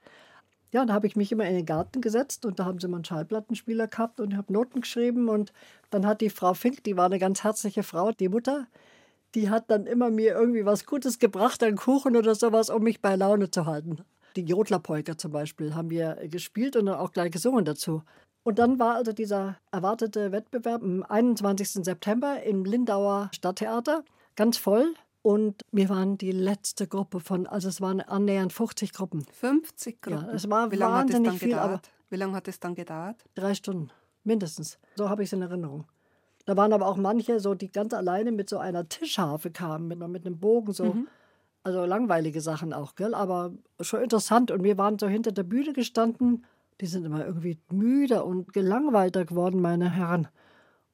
[0.72, 2.98] Ja, da habe ich mich immer in den Garten gesetzt und da haben sie mal
[2.98, 5.54] einen Schallplattenspieler gehabt und habe Noten geschrieben und
[5.90, 8.68] dann hat die Frau Fink, die war eine ganz herzliche Frau, die Mutter,
[9.34, 13.02] die hat dann immer mir irgendwie was Gutes gebracht, einen Kuchen oder sowas, um mich
[13.02, 14.00] bei Laune zu halten
[14.38, 18.04] die Jodlerpolka zum Beispiel haben wir gespielt und dann auch gleich gesungen dazu.
[18.44, 21.84] Und dann war also dieser erwartete Wettbewerb am 21.
[21.84, 24.06] September im Lindauer Stadttheater
[24.38, 24.94] ganz voll.
[25.22, 29.26] Und wir waren die letzte Gruppe von, also es waren annähernd 50 Gruppen.
[29.34, 30.26] 50 Gruppen?
[30.28, 31.56] Ja, es war Wie lange wahnsinnig viel.
[31.56, 33.26] Aber Wie lange hat es dann gedauert?
[33.36, 33.90] Drei Stunden,
[34.24, 34.80] mindestens.
[34.96, 35.84] So habe ich es in Erinnerung.
[36.46, 40.00] Da waren aber auch manche, so die ganz alleine mit so einer Tischharfe kamen, mit,
[40.08, 40.86] mit einem Bogen so.
[40.86, 41.08] Mhm.
[41.68, 43.14] Also langweilige Sachen auch, gell?
[43.14, 43.52] aber
[43.82, 44.52] schon interessant.
[44.52, 46.46] Und wir waren so hinter der Bühne gestanden.
[46.80, 50.30] Die sind immer irgendwie müder und gelangweilter geworden, meine Herren.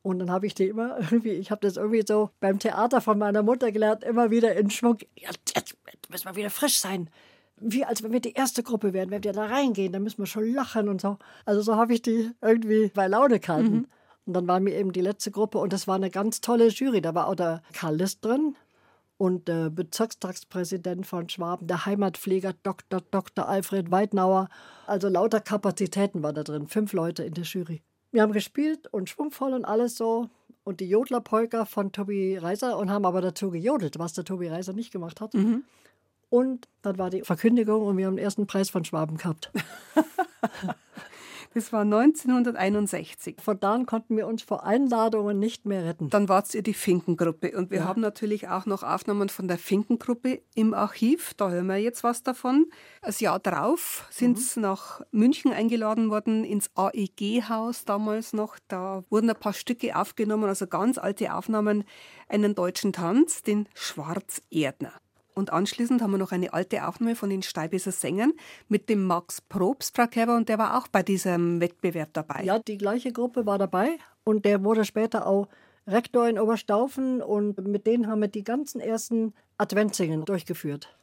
[0.02, 3.20] Und dann habe ich die immer irgendwie, ich habe das irgendwie so beim Theater von
[3.20, 4.98] meiner Mutter gelernt, immer wieder in Schwung.
[5.16, 5.78] Jetzt, jetzt
[6.10, 7.08] müssen wir wieder frisch sein.
[7.58, 9.12] Wie als wenn wir die erste Gruppe wären.
[9.12, 11.20] Wenn wir da reingehen, dann müssen wir schon lachen und so.
[11.46, 13.76] Also so habe ich die irgendwie bei Laune gehalten.
[13.76, 13.88] Mhm.
[14.26, 17.00] Und dann waren wir eben die letzte Gruppe und das war eine ganz tolle Jury.
[17.00, 18.56] Da war auch der Karl List drin,
[19.18, 23.02] und der Bezirkstagspräsident von Schwaben, der Heimatpfleger Dr.
[23.12, 23.48] Dr.
[23.48, 24.50] Alfred Weidnauer.
[24.88, 27.82] Also lauter Kapazitäten war da drin, fünf Leute in der Jury.
[28.12, 30.30] Wir haben gespielt und schwungvoll und alles so.
[30.64, 34.74] Und die Jodlerpolka von Tobi Reiser und haben aber dazu gejodelt, was der Tobi Reiser
[34.74, 35.34] nicht gemacht hat.
[35.34, 35.64] Mhm.
[36.30, 39.52] Und dann war die Verkündigung und wir haben den ersten Preis von Schwaben gehabt.
[41.54, 43.38] Das war 1961.
[43.40, 46.10] Von da an konnten wir uns vor Einladungen nicht mehr retten.
[46.10, 47.56] Dann war es ihr die Finkengruppe.
[47.56, 47.86] Und wir ja.
[47.86, 51.34] haben natürlich auch noch Aufnahmen von der Finkengruppe im Archiv.
[51.36, 52.66] Da hören wir jetzt was davon.
[53.04, 54.64] Das Jahr drauf sind sie mhm.
[54.64, 58.58] nach München eingeladen worden, ins AEG-Haus damals noch.
[58.68, 61.84] Da wurden ein paar Stücke aufgenommen, also ganz alte Aufnahmen,
[62.28, 64.94] einen deutschen Tanz, den Schwarzerdner.
[65.36, 68.34] Und anschließend haben wir noch eine alte Aufnahme von den Steibeser Sängern
[68.68, 72.44] mit dem Max Probst, Frau Kerber, und der war auch bei diesem Wettbewerb dabei.
[72.44, 75.48] Ja, die gleiche Gruppe war dabei und der wurde später auch
[75.88, 80.96] Rektor in Oberstaufen und mit denen haben wir die ganzen ersten Adventssingen durchgeführt.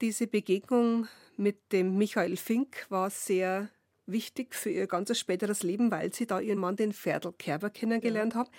[0.00, 3.68] Diese Begegnung mit dem Michael Fink war sehr
[4.06, 8.34] wichtig für ihr ganzes späteres Leben, weil sie da ihren Mann, den Ferdl Kerber, kennengelernt
[8.34, 8.40] ja.
[8.40, 8.50] haben.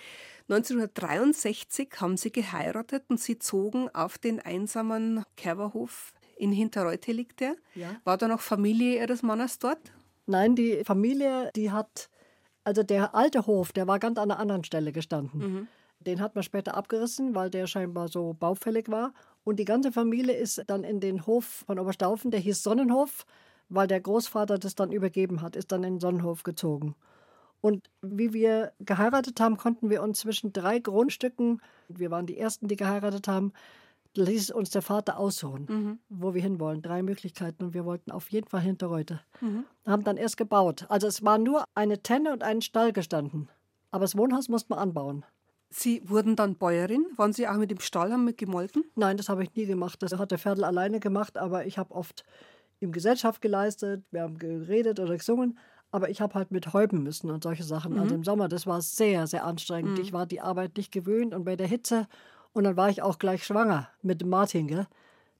[0.48, 7.56] 1963 haben sie geheiratet und sie zogen auf den einsamen Kerberhof in Hinterreute liegt der.
[7.74, 7.96] Ja.
[8.04, 9.80] War da noch Familie ihres Mannes dort?
[10.26, 12.08] Nein, die Familie, die hat,
[12.64, 15.40] also der alte Hof, der war ganz an einer anderen Stelle gestanden.
[15.40, 15.68] Mhm.
[16.00, 19.12] Den hat man später abgerissen, weil der scheinbar so baufällig war.
[19.48, 23.24] Und die ganze Familie ist dann in den Hof von Oberstaufen, der hieß Sonnenhof
[23.68, 26.94] weil der Großvater das dann übergeben hat, ist dann in den Sonnenhof gezogen.
[27.60, 32.68] Und wie wir geheiratet haben, konnten wir uns zwischen drei Grundstücken, wir waren die Ersten,
[32.68, 33.52] die geheiratet haben,
[34.14, 35.98] ließ uns der Vater aussuchen, mhm.
[36.08, 36.82] wo wir hinwollen.
[36.82, 39.20] Drei Möglichkeiten und wir wollten auf jeden Fall Hinterreute.
[39.40, 39.64] Mhm.
[39.86, 40.86] Haben dann erst gebaut.
[40.88, 43.48] Also es war nur eine Tenne und ein Stall gestanden.
[43.90, 45.24] Aber das Wohnhaus musste man anbauen.
[45.70, 47.06] Sie wurden dann Bäuerin?
[47.16, 48.84] Waren Sie auch mit dem Stall haben mit gemolken?
[48.94, 50.02] Nein, das habe ich nie gemacht.
[50.02, 52.24] Das hat der Ferdl alleine gemacht, aber ich habe oft
[52.80, 55.58] ihm Gesellschaft geleistet, wir haben geredet oder gesungen,
[55.90, 57.92] aber ich habe halt mit häuben müssen und solche Sachen.
[57.92, 58.02] Also mhm.
[58.02, 59.98] Also im Sommer, das war sehr, sehr anstrengend.
[59.98, 60.04] Mhm.
[60.04, 62.06] Ich war die Arbeit nicht gewöhnt und bei der Hitze
[62.52, 64.68] und dann war ich auch gleich schwanger mit Martin.
[64.68, 64.86] Gell?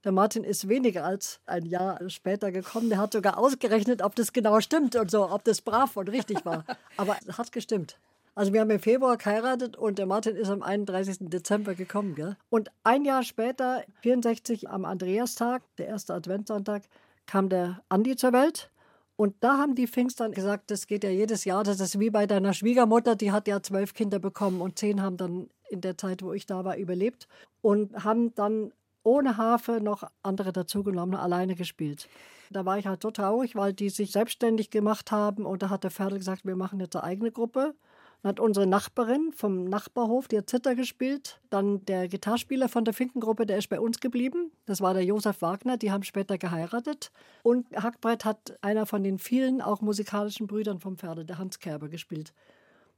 [0.03, 2.89] Der Martin ist weniger als ein Jahr später gekommen.
[2.89, 6.45] Der hat sogar ausgerechnet, ob das genau stimmt und so, ob das brav und richtig
[6.45, 6.65] war.
[6.97, 7.99] Aber es hat gestimmt.
[8.39, 11.29] Also wir haben im Februar geheiratet und der Martin ist am 31.
[11.29, 12.15] Dezember gekommen.
[12.15, 12.37] Gell?
[12.49, 16.83] Und ein Jahr später, 64 am Andreastag, der erste Adventssonntag,
[17.25, 18.71] kam der Andi zur Welt.
[19.17, 22.27] Und da haben die Pfingstern gesagt, das geht ja jedes Jahr, das ist wie bei
[22.27, 26.23] deiner Schwiegermutter, die hat ja zwölf Kinder bekommen und zehn haben dann in der Zeit,
[26.23, 27.27] wo ich da war, überlebt
[27.59, 28.71] und haben dann
[29.03, 32.07] ohne Harfe noch andere dazugenommen, alleine gespielt.
[32.51, 35.83] Da war ich halt so traurig, weil die sich selbstständig gemacht haben und da hat
[35.83, 37.75] der Pferd gesagt, wir machen jetzt eine eigene Gruppe
[38.21, 41.39] dann hat unsere Nachbarin vom Nachbarhof, die Zitter gespielt.
[41.49, 44.51] Dann der Gitarrspieler von der Finkengruppe, der ist bei uns geblieben.
[44.65, 47.11] Das war der Josef Wagner, die haben später geheiratet.
[47.43, 51.87] Und Hackbreit hat einer von den vielen auch musikalischen Brüdern vom Pferde, der Hans Kerber,
[51.87, 52.33] gespielt.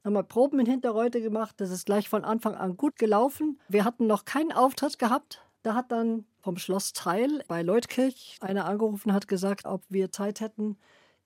[0.03, 1.55] Haben wir Proben in Hinterreute gemacht.
[1.57, 3.59] Das ist gleich von Anfang an gut gelaufen.
[3.67, 5.43] Wir hatten noch keinen Auftritt gehabt.
[5.61, 10.41] Da hat dann vom Schloss Teil bei Leutkirch einer angerufen, hat gesagt, ob wir Zeit
[10.41, 10.77] hätten,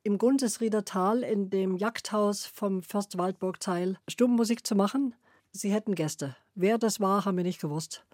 [0.06, 5.16] im Gunzesrieder Tal in dem Jagdhaus vom Fürst Waldburg Zeil Stummmusik zu machen.
[5.52, 6.36] Sie hätten Gäste.
[6.54, 8.06] Wer das war, haben wir nicht gewusst.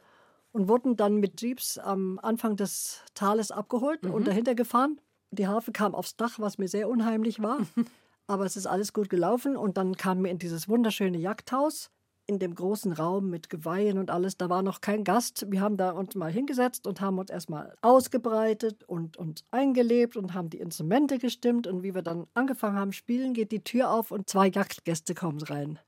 [0.53, 4.13] Und wurden dann mit Jeeps am Anfang des Tales abgeholt mhm.
[4.13, 5.01] und dahinter gefahren.
[5.31, 7.59] Die Harfe kam aufs Dach, was mir sehr unheimlich war.
[8.27, 11.91] Aber es ist alles gut gelaufen und dann kamen wir in dieses wunderschöne Jagdhaus
[12.27, 14.37] in dem großen Raum mit Geweihen und alles.
[14.37, 15.45] Da war noch kein Gast.
[15.49, 20.33] Wir haben da uns mal hingesetzt und haben uns erstmal ausgebreitet und uns eingelebt und
[20.33, 21.67] haben die Instrumente gestimmt.
[21.67, 25.41] Und wie wir dann angefangen haben spielen, geht die Tür auf und zwei Jagdgäste kommen
[25.41, 25.79] rein.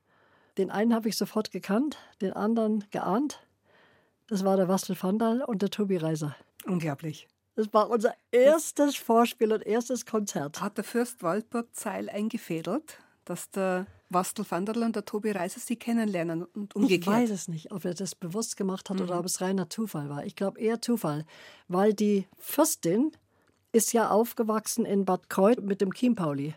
[0.58, 3.40] Den einen habe ich sofort gekannt, den anderen geahnt.
[4.28, 6.36] Das war der Wastel Vandal und der Tobi Reiser.
[6.66, 7.28] Unglaublich.
[7.56, 10.60] Das war unser erstes Vorspiel und erstes Konzert.
[10.60, 15.60] Hat der Fürst Waldburg Zeil eingefädelt, dass der Wastel van der und der Tobi Reiser
[15.60, 17.02] sie kennenlernen und umgekehrt.
[17.02, 19.04] Ich weiß es nicht, ob er das bewusst gemacht hat mhm.
[19.04, 20.24] oder ob es reiner Zufall war.
[20.24, 21.24] Ich glaube eher Zufall,
[21.68, 23.12] weil die Fürstin
[23.72, 26.54] ist ja aufgewachsen in Bad Kreuth mit dem Chiempauli.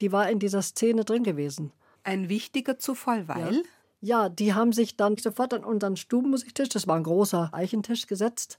[0.00, 1.72] Die war in dieser Szene drin gewesen.
[2.04, 3.62] Ein wichtiger Zufall, weil?
[4.00, 4.22] Ja.
[4.22, 8.58] ja, die haben sich dann sofort an unseren Stubenmusiktisch, das war ein großer Eichentisch, gesetzt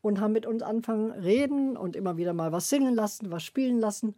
[0.00, 3.78] und haben mit uns angefangen reden und immer wieder mal was singen lassen, was spielen
[3.78, 4.14] lassen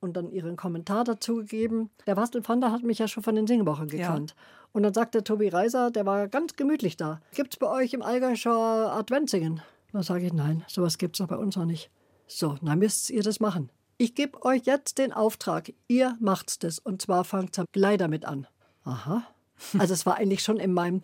[0.00, 1.90] und dann ihren Kommentar dazu gegeben.
[2.06, 4.34] Der Wastel Panda hat mich ja schon von den Singwochen gekannt.
[4.36, 4.42] Ja.
[4.72, 7.20] Und dann sagte Tobi Reiser, der war ganz gemütlich da.
[7.34, 9.62] Gibt es bei euch im Allgäuer Adventsingen?
[9.92, 11.90] Da sage ich, nein, sowas gibt es bei uns noch nicht.
[12.26, 13.70] So, dann müsst ihr das machen.
[13.98, 16.78] Ich gebe euch jetzt den Auftrag, ihr macht's das.
[16.78, 18.46] Und zwar fangt gleich damit an.
[18.84, 19.22] Aha.
[19.78, 21.00] Also es war eigentlich schon in meinem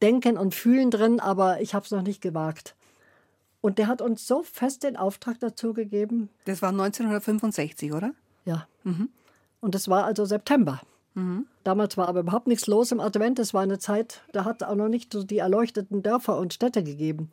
[0.00, 2.76] Denken und Fühlen drin, aber ich habe es noch nicht gewagt.
[3.60, 6.28] Und der hat uns so fest den Auftrag dazu gegeben.
[6.44, 8.14] Das war 1965, oder?
[8.46, 8.66] Ja.
[8.84, 9.10] Mhm.
[9.60, 10.80] Und das war also September.
[11.14, 11.46] Mhm.
[11.64, 13.38] Damals war aber überhaupt nichts los im Advent.
[13.38, 16.54] Das war eine Zeit, da hat es auch noch nicht so die erleuchteten Dörfer und
[16.54, 17.30] Städte gegeben.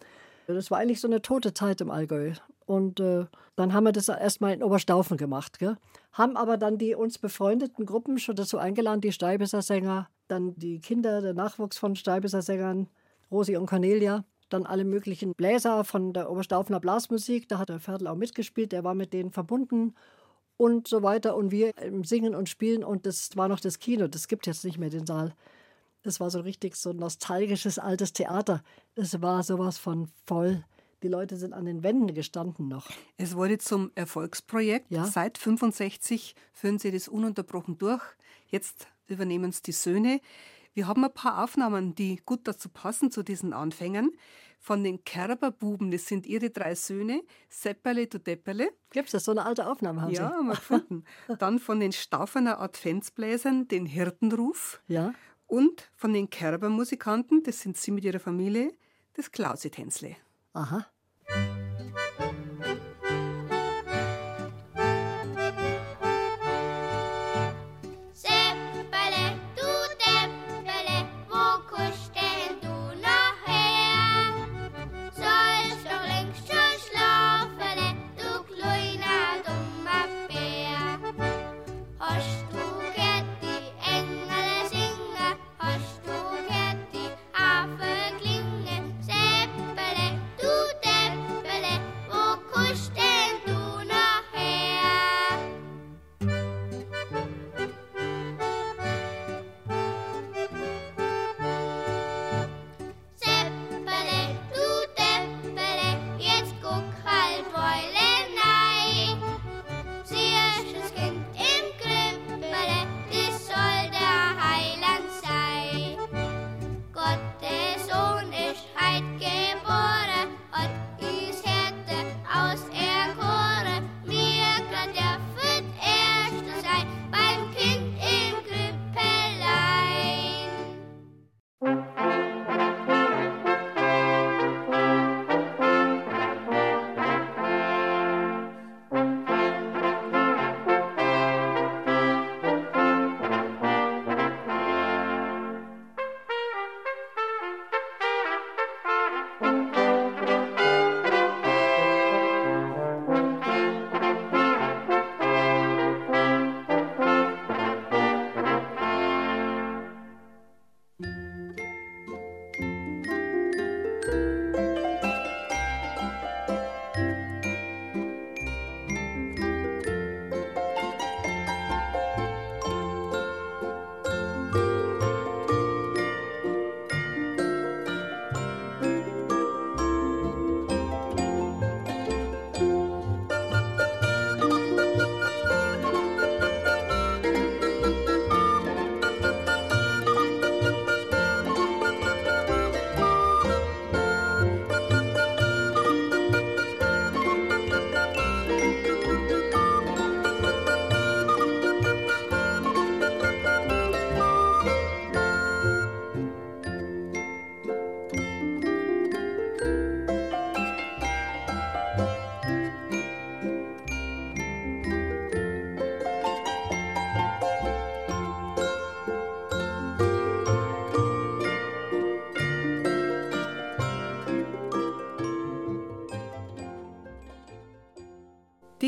[0.47, 2.33] Das war eigentlich so eine tote Zeit im Allgäu.
[2.65, 5.59] Und äh, dann haben wir das erstmal in Oberstaufen gemacht.
[5.59, 5.77] Gell?
[6.13, 10.79] Haben aber dann die uns befreundeten Gruppen schon dazu eingeladen, die Steibeser Sänger, dann die
[10.79, 12.87] Kinder, der Nachwuchs von Steibeser Sängern,
[13.31, 17.49] Rosi und Cornelia, dann alle möglichen Bläser von der Oberstaufener Blasmusik.
[17.49, 19.93] Da hat der Ferdl auch mitgespielt, der war mit denen verbunden
[20.57, 21.35] und so weiter.
[21.35, 24.65] Und wir im Singen und Spielen und das war noch das Kino, das gibt jetzt
[24.65, 25.35] nicht mehr den Saal.
[26.03, 28.61] Das war so richtig so nostalgisches altes Theater.
[28.95, 30.63] Das war sowas von voll.
[31.01, 32.89] Die Leute sind an den Wänden gestanden noch.
[33.17, 34.89] Es wurde zum Erfolgsprojekt.
[34.89, 35.05] Ja?
[35.05, 38.03] Seit 65 führen sie das ununterbrochen durch.
[38.47, 40.21] Jetzt übernehmen es die Söhne.
[40.73, 44.11] Wir haben ein paar Aufnahmen, die gut dazu passen, zu diesen Anfängen.
[44.65, 48.71] Von den Kerberbuben, das sind ihre drei Söhne, Seppele du Deppele.
[48.91, 49.25] Gibt es das?
[49.25, 50.35] So eine alte Aufnahme haben ja, Sie?
[50.35, 51.03] haben wir gefunden.
[51.39, 54.81] Dann von den Staufener Adventsbläsern, den Hirtenruf.
[54.87, 55.13] Ja.
[55.47, 58.73] Und von den Kerbermusikanten, das sind sie mit ihrer Familie,
[59.15, 60.15] das Klausitänzle.
[60.53, 60.85] Aha.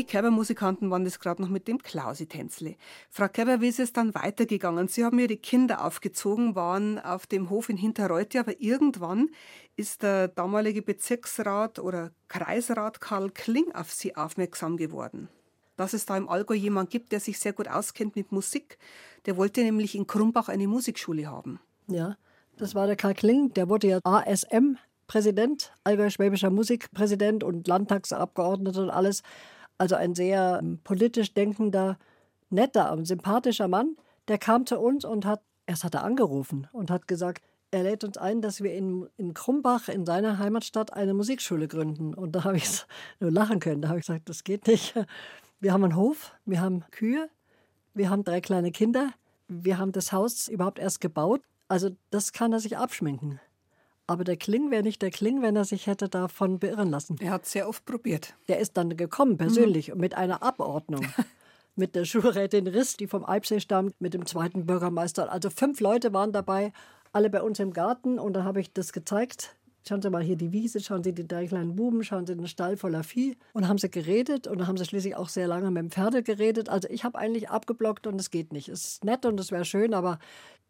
[0.06, 2.76] Kerber-Musikanten waren das gerade noch mit dem Klausi-Tänzle.
[3.10, 4.88] Frau Kerber, wie ist es dann weitergegangen?
[4.88, 9.28] Sie haben Ihre Kinder aufgezogen, waren auf dem Hof in Hinterreute, aber irgendwann
[9.76, 15.28] ist der damalige Bezirksrat oder Kreisrat Karl Kling auf Sie aufmerksam geworden.
[15.76, 18.78] Dass es da im Allgäu jemand gibt, der sich sehr gut auskennt mit Musik,
[19.26, 21.60] der wollte nämlich in Krumbach eine Musikschule haben.
[21.88, 22.16] Ja,
[22.56, 28.90] das war der Karl Kling, der wurde ja ASM Präsident, Allgäu-Schwäbischer Musikpräsident und Landtagsabgeordneter und
[28.90, 29.22] alles.
[29.78, 31.98] Also ein sehr ähm, politisch denkender,
[32.50, 33.96] netter und sympathischer Mann,
[34.28, 38.04] der kam zu uns und hat, erst hat er angerufen und hat gesagt, er lädt
[38.04, 42.14] uns ein, dass wir in, in Krumbach, in seiner Heimatstadt, eine Musikschule gründen.
[42.14, 42.86] Und da habe ich
[43.20, 43.82] nur lachen können.
[43.82, 44.94] Da habe ich gesagt, das geht nicht.
[45.58, 47.30] Wir haben einen Hof, wir haben Kühe,
[47.94, 49.10] wir haben drei kleine Kinder,
[49.48, 51.40] wir haben das Haus überhaupt erst gebaut.
[51.66, 53.40] Also das kann er sich abschminken.
[54.06, 57.16] Aber der Kling wäre nicht der Kling, wenn er sich hätte davon beirren lassen.
[57.20, 58.34] Er hat sehr oft probiert.
[58.48, 60.00] Der ist dann gekommen, persönlich, mhm.
[60.00, 61.04] mit einer Abordnung.
[61.76, 65.30] mit der Schulrätin Riss, die vom Eibsee stammt, mit dem zweiten Bürgermeister.
[65.30, 66.72] Also fünf Leute waren dabei,
[67.12, 68.18] alle bei uns im Garten.
[68.18, 69.56] Und dann habe ich das gezeigt.
[69.86, 72.48] Schauen Sie mal hier die Wiese, schauen Sie die drei kleinen Buben, schauen Sie den
[72.48, 73.36] Stall voller Vieh.
[73.52, 76.24] Und haben sie geredet und dann haben sie schließlich auch sehr lange mit dem Pferde
[76.24, 76.68] geredet.
[76.68, 78.68] Also ich habe eigentlich abgeblockt und es geht nicht.
[78.68, 80.18] Es ist nett und es wäre schön, aber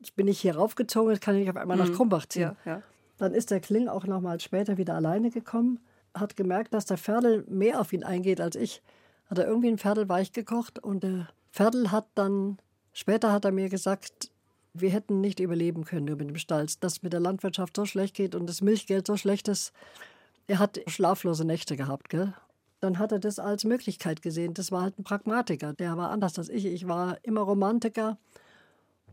[0.00, 1.94] ich bin nicht hier raufgezogen, jetzt kann ich nicht auf einmal nach mhm.
[1.94, 2.42] Krumbach ziehen.
[2.42, 2.82] Ja, ja.
[3.18, 5.80] Dann ist der Kling auch noch mal später wieder alleine gekommen,
[6.14, 8.82] hat gemerkt, dass der Pferdel mehr auf ihn eingeht als ich.
[9.26, 12.58] Hat er irgendwie ein Pferdel weich gekocht und der Pferdel hat dann,
[12.92, 14.30] später hat er mir gesagt,
[14.74, 18.34] wir hätten nicht überleben können über dem Stall, dass mit der Landwirtschaft so schlecht geht
[18.34, 19.72] und das Milchgeld so schlecht ist.
[20.46, 22.34] Er hat schlaflose Nächte gehabt, gell?
[22.80, 24.52] Dann hat er das als Möglichkeit gesehen.
[24.52, 25.72] Das war halt ein Pragmatiker.
[25.72, 26.66] Der war anders als ich.
[26.66, 28.18] Ich war immer Romantiker.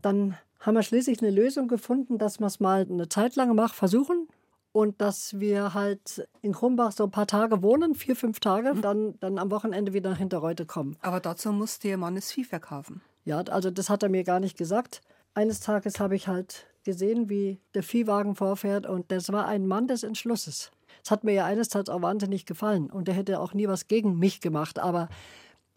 [0.04, 3.74] Dann haben wir schließlich eine Lösung gefunden, dass wir es mal eine Zeit lang machen,
[3.74, 4.28] versuchen.
[4.72, 8.82] Und dass wir halt in Krumbach so ein paar Tage wohnen, vier, fünf Tage, mhm.
[8.82, 10.96] dann, dann am Wochenende wieder nach Hinterreute kommen.
[11.00, 13.00] Aber dazu musste Ihr Mann das Vieh verkaufen.
[13.24, 15.00] Ja, also das hat er mir gar nicht gesagt.
[15.32, 19.86] Eines Tages habe ich halt gesehen, wie der Viehwagen vorfährt und das war ein Mann
[19.86, 20.70] des Entschlusses.
[21.02, 23.86] Es hat mir ja eines Tages auch wahnsinnig gefallen und er hätte auch nie was
[23.88, 25.08] gegen mich gemacht, aber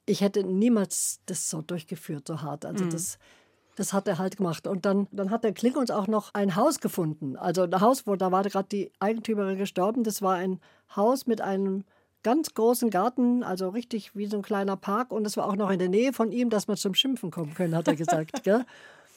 [0.05, 2.65] ich hätte niemals das so durchgeführt, so hart.
[2.65, 2.89] Also mhm.
[2.89, 3.19] das,
[3.78, 4.67] das hat er halt gemacht.
[4.67, 7.38] Und dann, dann hat der Kling uns auch noch ein Haus gefunden.
[7.38, 10.03] Also ein Haus, wo da war gerade die Eigentümerin gestorben.
[10.03, 10.59] Das war ein
[10.95, 11.84] Haus mit einem
[12.23, 15.11] ganz großen Garten, also richtig wie so ein kleiner Park.
[15.11, 17.53] Und es war auch noch in der Nähe von ihm, dass wir zum Schimpfen kommen
[17.53, 18.41] können, hat er gesagt.
[18.43, 18.65] gell?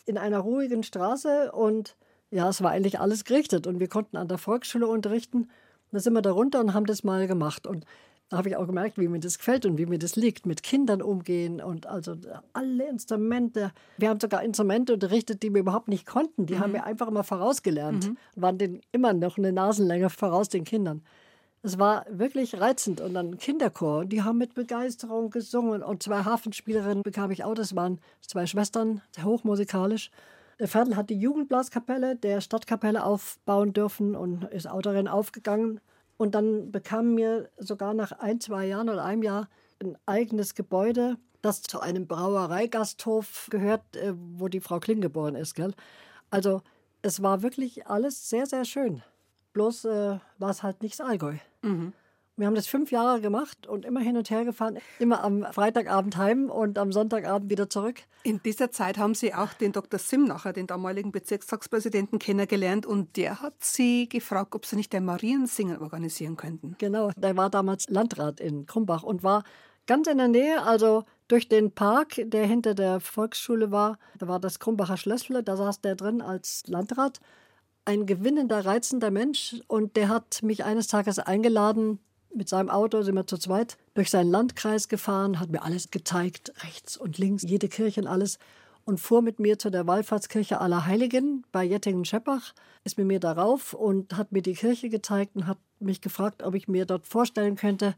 [0.06, 1.96] in einer ruhigen Straße und
[2.30, 5.48] ja, es war eigentlich alles gerichtet und wir konnten an der Volksschule unterrichten.
[5.92, 7.66] Da sind wir da runter und haben das mal gemacht.
[7.66, 7.84] Und
[8.30, 10.62] da habe ich auch gemerkt, wie mir das gefällt und wie mir das liegt, mit
[10.62, 12.14] Kindern umgehen und also
[12.52, 13.72] alle Instrumente.
[13.98, 16.46] Wir haben sogar Instrumente unterrichtet, die wir überhaupt nicht konnten.
[16.46, 16.60] Die mhm.
[16.60, 18.16] haben wir einfach immer vorausgelernt, mhm.
[18.36, 21.02] waren den immer noch eine Nasenlänge voraus den Kindern.
[21.62, 23.00] Es war wirklich reizend.
[23.00, 25.82] Und dann Kinderchor, die haben mit Begeisterung gesungen.
[25.82, 30.12] Und zwei Hafenspielerinnen bekam ich auch, das waren zwei Schwestern, hochmusikalisch.
[30.60, 35.80] Der Ferdl hat die Jugendblaskapelle der Stadtkapelle aufbauen dürfen und ist auch darin aufgegangen.
[36.20, 39.48] Und dann bekam mir sogar nach ein, zwei Jahren oder einem Jahr
[39.82, 45.54] ein eigenes Gebäude, das zu einem Brauereigasthof gehört, äh, wo die Frau Kling geboren ist.
[45.54, 45.72] Gell?
[46.28, 46.60] Also
[47.00, 49.02] es war wirklich alles sehr, sehr schön.
[49.54, 51.36] Bloß äh, war es halt nicht das Allgäu.
[51.62, 51.94] Mhm.
[52.36, 56.16] Wir haben das fünf Jahre gemacht und immer hin und her gefahren, immer am Freitagabend
[56.16, 58.02] heim und am Sonntagabend wieder zurück.
[58.22, 59.98] In dieser Zeit haben Sie auch den Dr.
[59.98, 65.78] Simnacher, den damaligen Bezirkstagspräsidenten, kennengelernt und der hat Sie gefragt, ob Sie nicht ein Mariensingen
[65.78, 66.76] organisieren könnten.
[66.78, 69.44] Genau, der war damals Landrat in Krumbach und war
[69.86, 73.98] ganz in der Nähe, also durch den Park, der hinter der Volksschule war.
[74.18, 77.20] Da war das Krumbacher Schlössle, da saß der drin als Landrat
[77.84, 81.98] ein gewinnender, reizender Mensch und der hat mich eines Tages eingeladen.
[82.34, 86.52] Mit seinem Auto sind wir zu zweit durch seinen Landkreis gefahren, hat mir alles gezeigt,
[86.62, 88.38] rechts und links, jede Kirche und alles
[88.84, 92.54] und fuhr mit mir zu der Wallfahrtskirche aller Heiligen bei Jettingen-Scheppach,
[92.84, 96.54] ist mit mir darauf und hat mir die Kirche gezeigt und hat mich gefragt, ob
[96.54, 97.94] ich mir dort vorstellen könnte,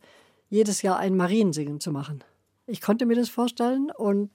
[0.49, 2.24] jedes Jahr ein Mariensingen zu machen.
[2.66, 4.30] Ich konnte mir das vorstellen und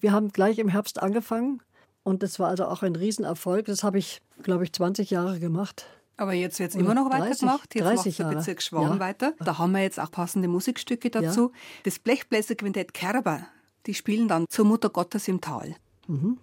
[0.00, 1.62] wir haben gleich im Herbst angefangen
[2.02, 3.66] und das war also auch ein Riesenerfolg.
[3.66, 5.86] Das habe ich, glaube ich, 20 Jahre gemacht.
[6.16, 7.74] Aber jetzt wird es immer noch weitergemacht.
[7.74, 9.00] Jetzt 30 macht der Bezirk Schwaben ja.
[9.00, 9.32] weiter.
[9.40, 11.50] Da haben wir jetzt auch passende Musikstücke dazu.
[11.52, 11.58] Ja.
[11.84, 13.46] Das Blechbläserquintett Kerber,
[13.86, 15.74] die spielen dann zur Mutter Gottes im Tal.
[16.06, 16.38] Mhm.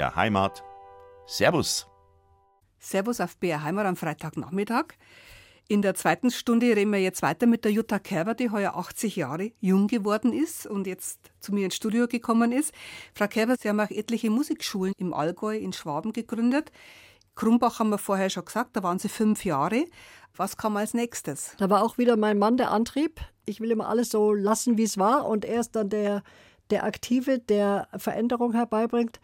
[0.00, 0.64] BR Heimat.
[1.26, 1.86] Servus.
[2.78, 4.94] Servus auf BR Heimat am Freitagnachmittag.
[5.68, 9.16] In der zweiten Stunde reden wir jetzt weiter mit der Jutta Kerber, die heuer 80
[9.16, 12.72] Jahre jung geworden ist und jetzt zu mir ins Studio gekommen ist.
[13.12, 16.72] Frau Kerber, Sie haben auch etliche Musikschulen im Allgäu, in Schwaben gegründet.
[17.34, 19.84] Krumbach haben wir vorher schon gesagt, da waren Sie fünf Jahre.
[20.34, 21.56] Was kam als nächstes?
[21.58, 23.20] Da war auch wieder mein Mann der Antrieb.
[23.44, 25.26] Ich will immer alles so lassen, wie es war.
[25.26, 26.22] Und er ist dann der,
[26.70, 29.20] der Aktive, der Veränderung herbeibringt.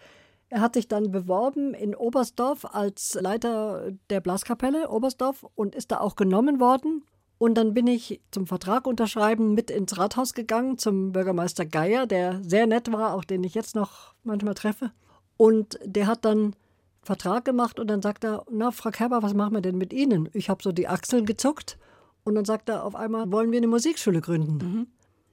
[0.56, 6.00] Er hat sich dann beworben in Oberstdorf als Leiter der Blaskapelle Oberstdorf und ist da
[6.00, 7.04] auch genommen worden.
[7.36, 12.42] Und dann bin ich zum Vertrag unterschreiben mit ins Rathaus gegangen zum Bürgermeister Geier, der
[12.42, 14.92] sehr nett war, auch den ich jetzt noch manchmal treffe.
[15.36, 16.56] Und der hat dann
[17.02, 20.30] Vertrag gemacht und dann sagt er, na, Frau Kerber, was machen wir denn mit Ihnen?
[20.32, 21.76] Ich habe so die Achseln gezuckt
[22.24, 24.56] und dann sagt er auf einmal, wollen wir eine Musikschule gründen?
[24.56, 24.86] Mhm.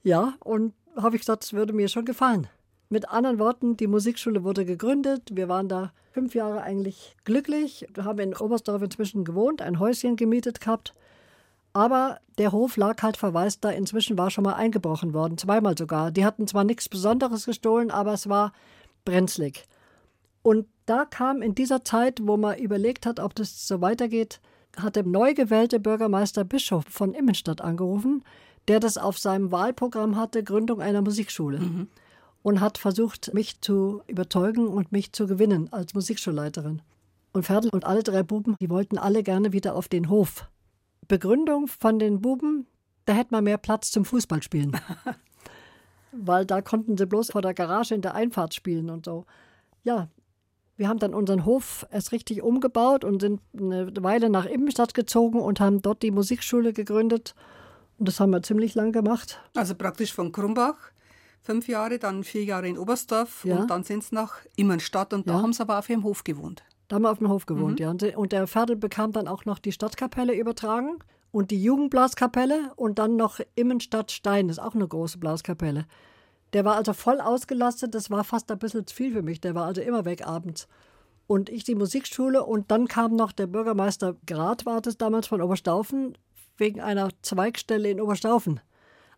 [0.03, 2.49] Ja, und habe ich gesagt, das würde mir schon gefallen.
[2.93, 5.31] Mit anderen Worten, die Musikschule wurde gegründet.
[5.31, 7.87] Wir waren da fünf Jahre eigentlich glücklich.
[7.91, 10.93] Wir haben in Oberstdorf inzwischen gewohnt, ein Häuschen gemietet gehabt.
[11.73, 13.71] Aber der Hof lag halt verwaist da.
[13.71, 16.11] Inzwischen war schon mal eingebrochen worden, zweimal sogar.
[16.11, 18.53] Die hatten zwar nichts Besonderes gestohlen, aber es war
[19.05, 19.65] brenzlig.
[20.43, 24.39] Und da kam in dieser Zeit, wo man überlegt hat, ob das so weitergeht,
[24.77, 28.23] hat der neu gewählte Bürgermeister Bischof von Immenstadt angerufen,
[28.67, 31.57] der das auf seinem Wahlprogramm hatte, Gründung einer Musikschule.
[31.57, 31.87] Mhm.
[32.43, 36.81] Und hat versucht, mich zu überzeugen und mich zu gewinnen als Musikschulleiterin.
[37.31, 40.47] Und Ferdl und alle drei Buben, die wollten alle gerne wieder auf den Hof.
[41.07, 42.67] Begründung von den Buben,
[43.05, 44.77] da hätte man mehr Platz zum Fußballspielen.
[46.11, 49.25] Weil da konnten sie bloß vor der Garage in der Einfahrt spielen und so.
[49.83, 50.09] Ja,
[50.75, 55.39] wir haben dann unseren Hof erst richtig umgebaut und sind eine Weile nach Immenstadt gezogen
[55.39, 57.35] und haben dort die Musikschule gegründet.
[57.97, 59.39] Und das haben wir ziemlich lang gemacht.
[59.55, 60.75] Also praktisch von Krumbach,
[61.43, 63.57] fünf Jahre, dann vier Jahre in Oberstdorf ja.
[63.57, 66.63] und dann sind sie nach Immenstadt und da haben sie aber auf ihrem Hof gewohnt.
[66.87, 67.99] Da haben wir auf dem Hof gewohnt, mhm.
[68.01, 68.17] ja.
[68.17, 70.99] Und der Pferdl bekam dann auch noch die Stadtkapelle übertragen
[71.31, 75.85] und die Jugendblaskapelle und dann noch Immenstadt Stein, das ist auch eine große Blaskapelle.
[76.53, 79.41] Der war also voll ausgelastet, das war fast ein bisschen zu viel für mich.
[79.41, 80.67] Der war also immer weg abends.
[81.25, 85.41] Und ich die Musikschule und dann kam noch der Bürgermeister Grad, war das damals von
[85.41, 86.17] Oberstaufen,
[86.57, 88.59] wegen einer Zweigstelle in Oberstaufen.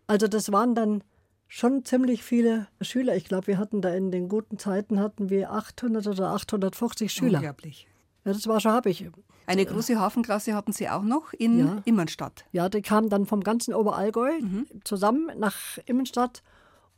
[0.06, 1.02] Also das waren dann
[1.48, 3.16] schon ziemlich viele Schüler.
[3.16, 7.38] Ich glaube, wir hatten da in den guten Zeiten hatten wir 800 oder 850 Schüler.
[7.38, 7.86] Unglaublich.
[8.24, 9.08] Ja, das war schon habe ich.
[9.46, 11.82] Eine große Hafenklasse hatten Sie auch noch in ja.
[11.84, 12.44] Immenstadt.
[12.50, 14.66] Ja, die kamen dann vom ganzen Oberallgäu mhm.
[14.82, 16.42] zusammen nach Immenstadt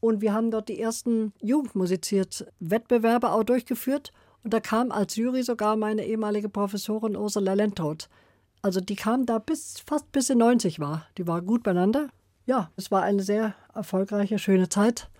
[0.01, 4.13] und wir haben dort die ersten Jugendmusiziert Wettbewerbe auch durchgeführt.
[4.45, 8.09] Und da kam als Jury sogar meine ehemalige Professorin Ursula Lentroth.
[8.63, 11.07] Also die kam da bis fast bis sie 90 war.
[11.19, 12.09] Die war gut beieinander.
[12.49, 15.11] Ja, es war eine sehr erfolgreiche, schöne Zeit,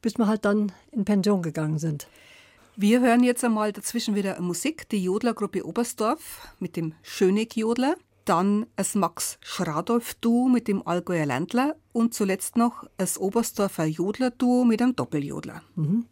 [0.00, 2.06] bis wir halt dann in Pension gegangen sind.
[2.76, 8.94] Wir hören jetzt einmal dazwischen wieder Musik, die Jodlergruppe Oberstdorf mit dem Schöneck-Jodler dann das
[8.94, 15.62] Max Schradolf-Duo mit dem Allgäuer Ländler und zuletzt noch das Oberstdorfer Jodler-Duo mit einem Doppeljodler.
[15.74, 16.06] Mhm.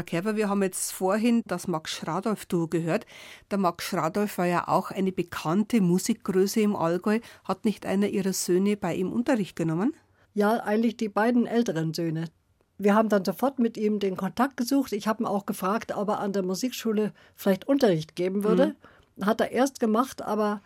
[0.00, 3.04] Frau Kerber, wir haben jetzt vorhin das Max Schradolf-Duo gehört.
[3.50, 7.20] Der Max Schradolf war ja auch eine bekannte Musikgröße im Allgäu.
[7.44, 9.92] Hat nicht einer Ihrer Söhne bei ihm Unterricht genommen?
[10.32, 12.30] Ja, eigentlich die beiden älteren Söhne.
[12.78, 14.94] Wir haben dann sofort mit ihm den Kontakt gesucht.
[14.94, 18.74] Ich habe ihn auch gefragt, ob er an der Musikschule vielleicht Unterricht geben würde.
[19.16, 19.26] Mhm.
[19.26, 20.62] Hat er erst gemacht, aber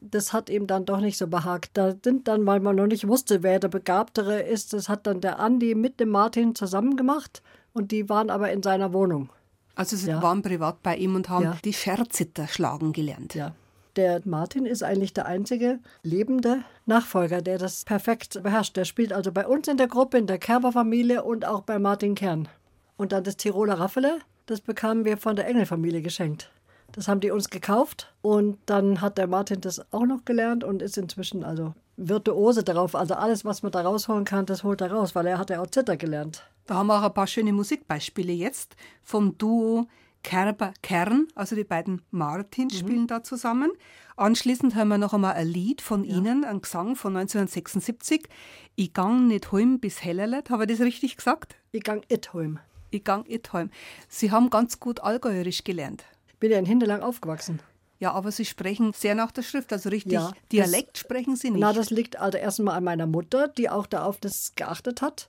[0.00, 1.70] das hat ihm dann doch nicht so behagt.
[1.74, 5.20] Da sind dann, weil man noch nicht wusste, wer der Begabtere ist, das hat dann
[5.20, 7.42] der Andi mit dem Martin zusammen gemacht
[7.72, 9.30] und die waren aber in seiner Wohnung.
[9.74, 10.22] Also sie ja.
[10.22, 11.56] waren privat bei ihm und haben ja.
[11.64, 13.34] die Scherziter schlagen gelernt.
[13.34, 13.54] Ja.
[13.96, 18.76] Der Martin ist eigentlich der einzige lebende Nachfolger, der das perfekt beherrscht.
[18.76, 22.14] Der spielt also bei uns in der Gruppe, in der Kerber-Familie und auch bei Martin
[22.14, 22.48] Kern.
[22.96, 26.50] Und dann das Tiroler Raffele, das bekamen wir von der Engel-Familie geschenkt.
[26.92, 30.82] Das haben die uns gekauft und dann hat der Martin das auch noch gelernt und
[30.82, 32.94] ist inzwischen also Virtuose darauf.
[32.94, 35.60] Also alles, was man da rausholen kann, das holt er raus, weil er hat ja
[35.60, 36.44] auch Zitter gelernt.
[36.66, 39.86] Da haben wir auch ein paar schöne Musikbeispiele jetzt vom Duo
[40.22, 42.78] Kerber Kern, also die beiden Martins mhm.
[42.78, 43.72] spielen da zusammen.
[44.16, 46.16] Anschließend hören wir noch einmal ein Lied von ja.
[46.16, 48.28] Ihnen, ein Gesang von 1976.
[48.76, 50.50] Ich gang nicht heim bis Hellerlet.
[50.50, 51.56] Habe ich das richtig gesagt?
[51.72, 52.60] Ich gang it heim.
[52.90, 53.70] Ich gang it heim.
[54.08, 56.04] Sie haben ganz gut Allgäuerisch gelernt
[56.42, 57.60] bin ja in Hindelang aufgewachsen.
[58.00, 61.50] Ja, aber Sie sprechen sehr nach der Schrift, also richtig ja, Dialekt das, sprechen Sie
[61.50, 61.60] nicht.
[61.60, 65.28] Na, das liegt also erstmal an meiner Mutter, die auch da auf das geachtet hat.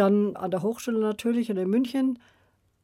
[0.00, 2.18] Dann an der Hochschule natürlich und in München.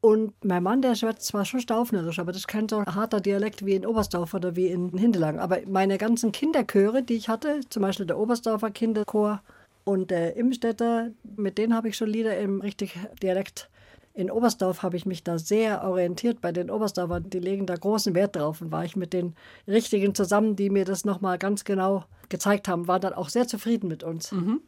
[0.03, 3.65] Und mein Mann, der schwätzt zwar schon staufnerisch, aber das ist kein so harter Dialekt
[3.65, 5.39] wie in Oberstdorf oder wie in Hindelang.
[5.39, 9.43] Aber meine ganzen Kinderchöre, die ich hatte, zum Beispiel der Oberstdorfer Kinderchor
[9.85, 13.71] und der Imstädter, mit denen habe ich schon Lieder im richtig Dialekt
[14.17, 17.29] in Oberstdorf habe ich mich da sehr orientiert bei den Oberstdorfern.
[17.29, 19.35] Die legen da großen Wert drauf und war ich mit den
[19.69, 23.89] Richtigen zusammen, die mir das nochmal ganz genau gezeigt haben, war dann auch sehr zufrieden
[23.89, 24.33] mit uns.
[24.33, 24.63] Mhm.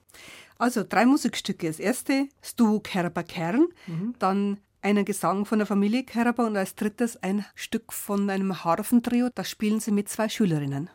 [0.59, 1.69] Also drei Musikstücke.
[1.69, 4.15] Das erste, Stu Kerber Kern, mhm.
[4.19, 9.29] dann einen Gesang von der Familie Kerber und als drittes ein Stück von einem Harfentrio.
[9.35, 10.91] Das spielen sie mit zwei Schülerinnen.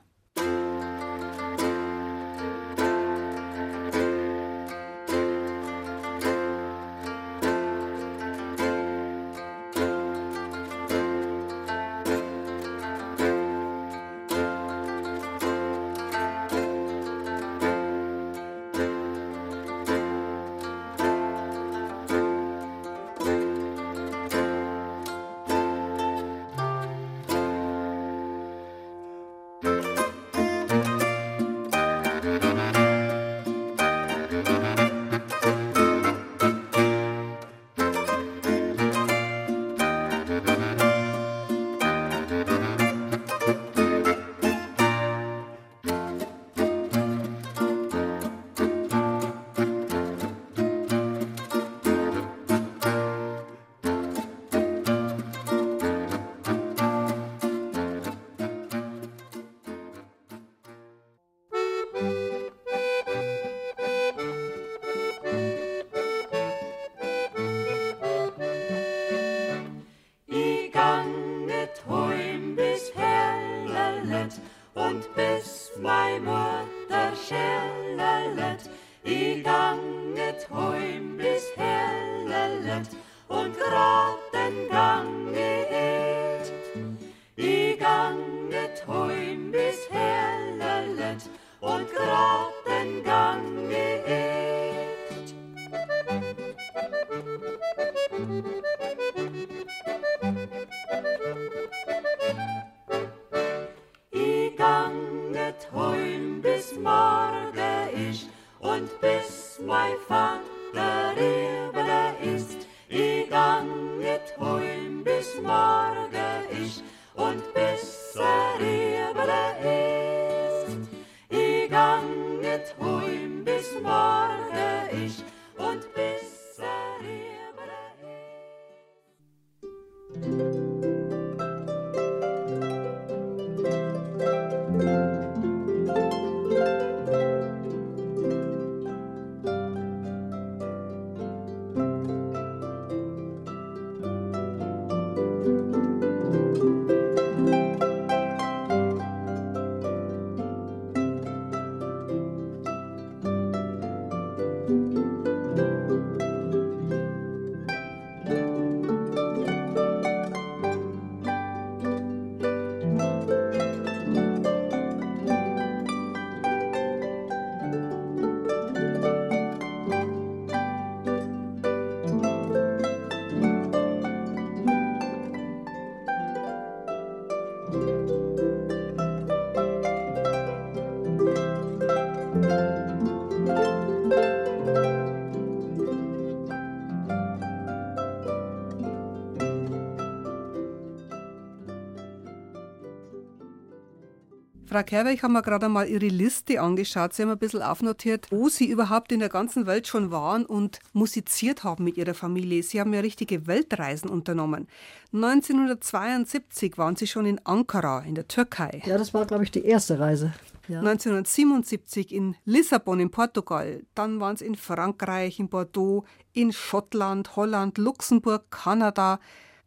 [194.73, 197.13] Frau Kerber, ich habe mir gerade mal Ihre Liste angeschaut.
[197.13, 200.79] Sie haben ein bisschen aufnotiert, wo Sie überhaupt in der ganzen Welt schon waren und
[200.93, 202.63] musiziert haben mit Ihrer Familie.
[202.63, 204.67] Sie haben ja richtige Weltreisen unternommen.
[205.13, 208.81] 1972 waren Sie schon in Ankara in der Türkei.
[208.83, 210.33] Ja, das war, glaube ich, die erste Reise.
[210.67, 210.79] Ja.
[210.79, 217.77] 1977 in Lissabon in Portugal, dann waren sie in Frankreich, in Bordeaux, in Schottland, Holland,
[217.77, 219.19] Luxemburg, Kanada,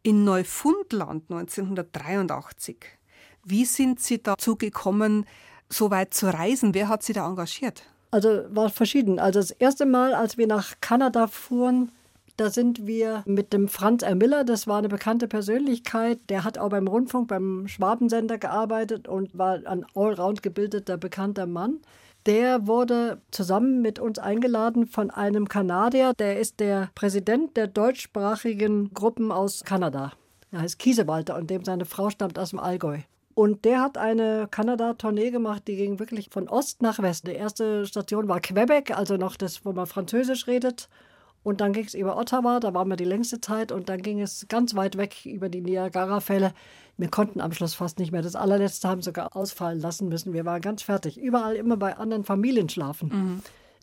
[0.03, 2.96] in Neufundland 1983.
[3.49, 5.25] Wie sind Sie dazu gekommen,
[5.69, 6.73] so weit zu reisen?
[6.73, 7.83] Wer hat Sie da engagiert?
[8.11, 9.19] Also war verschieden.
[9.19, 11.93] Also das erste Mal, als wir nach Kanada fuhren,
[12.35, 14.15] da sind wir mit dem Franz R.
[14.15, 19.37] Miller, das war eine bekannte Persönlichkeit, der hat auch beim Rundfunk, beim Schwabensender gearbeitet und
[19.37, 21.79] war ein allround gebildeter, bekannter Mann.
[22.25, 28.93] Der wurde zusammen mit uns eingeladen von einem Kanadier, der ist der Präsident der deutschsprachigen
[28.93, 30.11] Gruppen aus Kanada.
[30.51, 32.99] Er heißt Kiesewalter und dem seine Frau stammt aus dem Allgäu.
[33.37, 37.27] Und der hat eine Kanada-Tournee gemacht, die ging wirklich von Ost nach West.
[37.27, 40.89] Die erste Station war Quebec, also noch das, wo man Französisch redet.
[41.43, 43.71] Und dann ging es über Ottawa, da waren wir die längste Zeit.
[43.71, 46.51] Und dann ging es ganz weit weg über die Niagara-Fälle.
[46.97, 48.23] Wir konnten am Schluss fast nicht mehr.
[48.23, 50.33] Das allerletzte haben sogar ausfallen lassen müssen.
[50.33, 51.19] Wir waren ganz fertig.
[51.19, 53.09] Überall immer bei anderen Familien schlafen.
[53.09, 53.41] Mhm.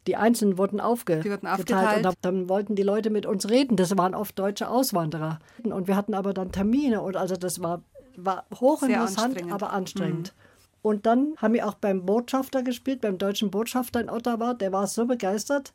[0.09, 3.77] Die Einzelnen wurden aufgeteilt und dann wollten die Leute mit uns reden.
[3.77, 5.39] Das waren oft deutsche Auswanderer.
[5.63, 7.83] Und wir hatten aber dann Termine und also das war,
[8.17, 10.33] war hochinteressant, aber anstrengend.
[10.35, 10.45] Mhm.
[10.83, 14.55] Und dann haben wir auch beim Botschafter gespielt, beim deutschen Botschafter in Ottawa.
[14.55, 15.73] Der war so begeistert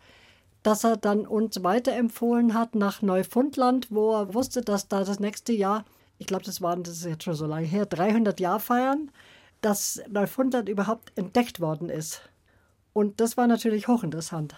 [0.64, 5.54] dass er dann uns weiterempfohlen hat nach Neufundland, wo er wusste, dass da das nächste
[5.54, 5.86] Jahr,
[6.18, 9.12] ich glaube, das waren, das ist jetzt schon so lange her, 300 Jahre feiern,
[9.62, 12.22] dass Neufundland überhaupt entdeckt worden ist.
[12.94, 14.56] Und das war natürlich hochinteressant.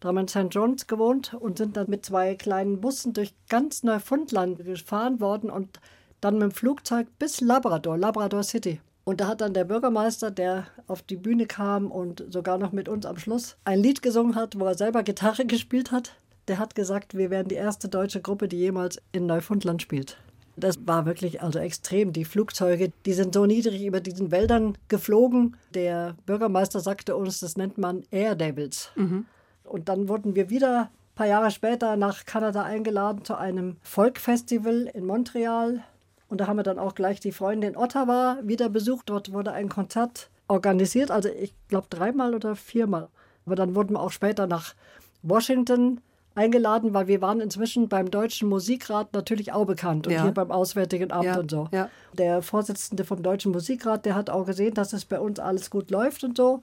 [0.00, 0.48] Da haben wir in St.
[0.50, 5.80] John's gewohnt und sind dann mit zwei kleinen Bussen durch ganz Neufundland gefahren worden und
[6.20, 8.80] dann mit dem Flugzeug bis Labrador, Labrador City.
[9.04, 12.88] Und da hat dann der Bürgermeister, der auf die Bühne kam und sogar noch mit
[12.88, 16.16] uns am Schluss ein Lied gesungen hat, wo er selber Gitarre gespielt hat,
[16.48, 20.18] der hat gesagt, wir wären die erste deutsche Gruppe, die jemals in Neufundland spielt.
[20.56, 22.12] Das war wirklich also extrem.
[22.12, 25.56] Die Flugzeuge, die sind so niedrig über diesen Wäldern geflogen.
[25.74, 28.90] Der Bürgermeister sagte uns, das nennt man Air Devils.
[28.96, 29.26] Mhm.
[29.64, 34.90] Und dann wurden wir wieder ein paar Jahre später nach Kanada eingeladen zu einem Folkfestival
[34.94, 35.84] in Montreal.
[36.28, 39.08] Und da haben wir dann auch gleich die Freunde in Ottawa wieder besucht.
[39.08, 43.08] Dort wurde ein Konzert organisiert, also ich glaube dreimal oder viermal.
[43.44, 44.74] Aber dann wurden wir auch später nach
[45.22, 46.00] Washington
[46.34, 50.22] eingeladen, weil wir waren inzwischen beim Deutschen Musikrat natürlich auch bekannt und ja.
[50.22, 51.38] hier beim Auswärtigen Amt ja.
[51.38, 51.68] und so.
[51.72, 51.88] Ja.
[52.12, 55.90] Der Vorsitzende vom Deutschen Musikrat, der hat auch gesehen, dass es bei uns alles gut
[55.90, 56.60] läuft und so.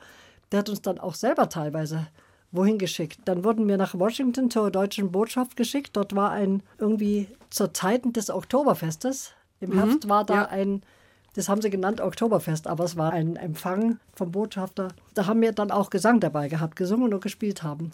[0.51, 2.07] Der hat uns dann auch selber teilweise
[2.51, 3.20] wohin geschickt.
[3.26, 5.97] Dann wurden wir nach Washington zur deutschen Botschaft geschickt.
[5.97, 9.32] Dort war ein irgendwie zur Zeiten des Oktoberfestes
[9.64, 9.80] im mhm.
[9.80, 10.45] Herbst war da ja.
[10.47, 10.82] ein,
[11.36, 14.89] das haben sie genannt Oktoberfest, aber es war ein Empfang vom Botschafter.
[15.14, 17.91] Da haben wir dann auch Gesang dabei gehabt, gesungen und gespielt haben.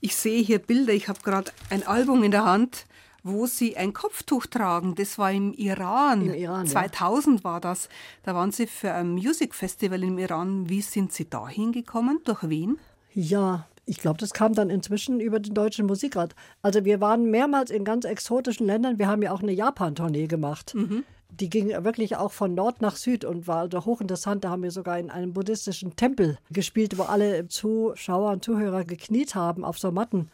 [0.00, 2.86] Ich sehe hier Bilder, ich habe gerade ein Album in der Hand,
[3.24, 4.94] wo sie ein Kopftuch tragen.
[4.94, 6.26] Das war im Iran.
[6.26, 7.44] Im Iran 2000 ja.
[7.44, 7.88] war das.
[8.22, 10.68] Da waren sie für ein Music Festival im Iran.
[10.68, 12.20] Wie sind sie da hingekommen?
[12.24, 12.78] Durch wen?
[13.14, 16.34] Ja, ich glaube, das kam dann inzwischen über den Deutschen Musikrat.
[16.62, 18.98] Also wir waren mehrmals in ganz exotischen Ländern.
[18.98, 20.74] Wir haben ja auch eine Japan-Tournee gemacht.
[20.74, 21.04] Mhm.
[21.30, 24.44] Die ging wirklich auch von Nord nach Süd und war also hochinteressant.
[24.44, 29.34] Da haben wir sogar in einem buddhistischen Tempel gespielt, wo alle Zuschauer und Zuhörer gekniet
[29.34, 30.30] haben auf so Matten.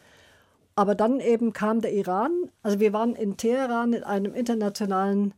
[0.75, 2.31] Aber dann eben kam der Iran.
[2.61, 5.33] Also wir waren in Teheran in einem internationalen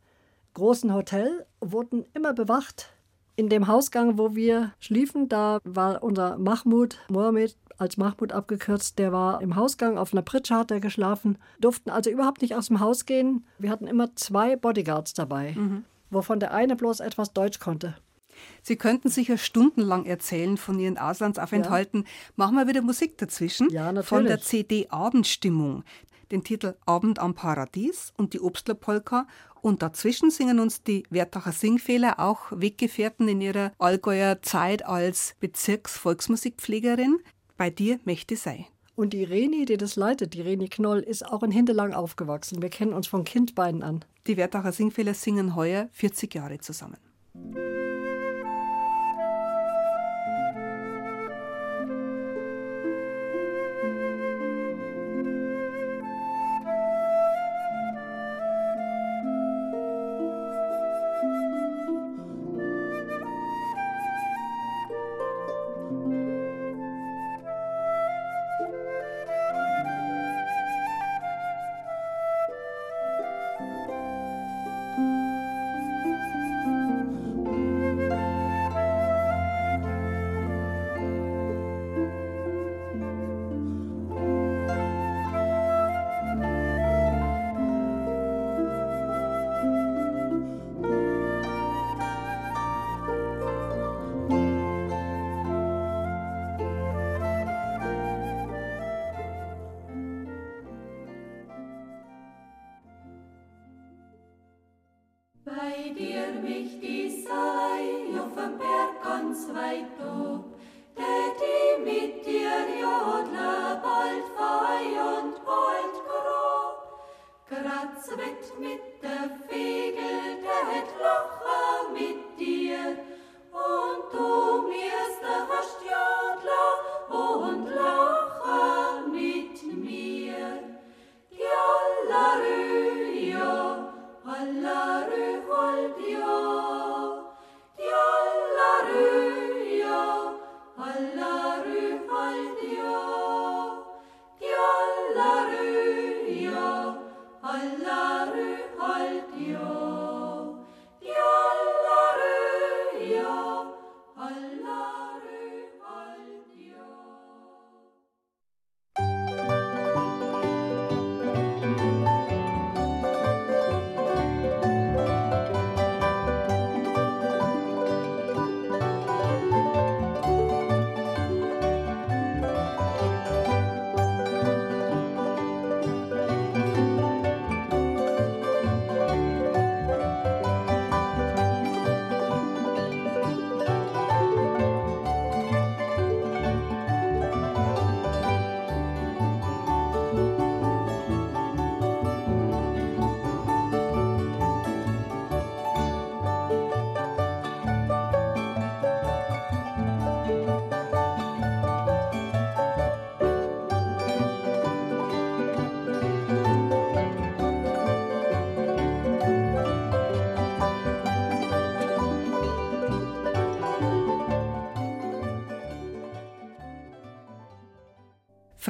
[0.53, 2.89] großen Hotel, wurden immer bewacht.
[3.35, 9.11] In dem Hausgang, wo wir schliefen, da war unser Mahmoud Mohammed als Mahmoud abgekürzt, der
[9.11, 12.79] war im Hausgang, auf einer Pritsche hat er geschlafen, durften also überhaupt nicht aus dem
[12.79, 13.45] Haus gehen.
[13.57, 15.83] Wir hatten immer zwei Bodyguards dabei, mhm.
[16.09, 17.95] wovon der eine bloß etwas Deutsch konnte.
[18.61, 22.03] Sie könnten sicher stundenlang erzählen von Ihren Auslandsaufenthalten.
[22.03, 22.09] Ja.
[22.35, 23.69] Machen wir wieder Musik dazwischen.
[23.69, 24.07] Ja, natürlich.
[24.07, 25.83] Von der CD Abendstimmung.
[26.31, 29.27] Den Titel Abend am Paradies und die Obstlerpolka.
[29.61, 37.19] Und dazwischen singen uns die Wertacher Singfehler, auch Weggefährten in ihrer Allgäuer Zeit als Bezirksvolksmusikpflegerin
[37.57, 38.67] bei dir möchte sei.
[38.95, 42.61] Und die Reni, die das leitet, die Reni Knoll, ist auch in Hinterlang aufgewachsen.
[42.61, 44.05] Wir kennen uns von Kindbeinen an.
[44.27, 46.97] Die Wertacher Singfehler singen heuer 40 Jahre zusammen.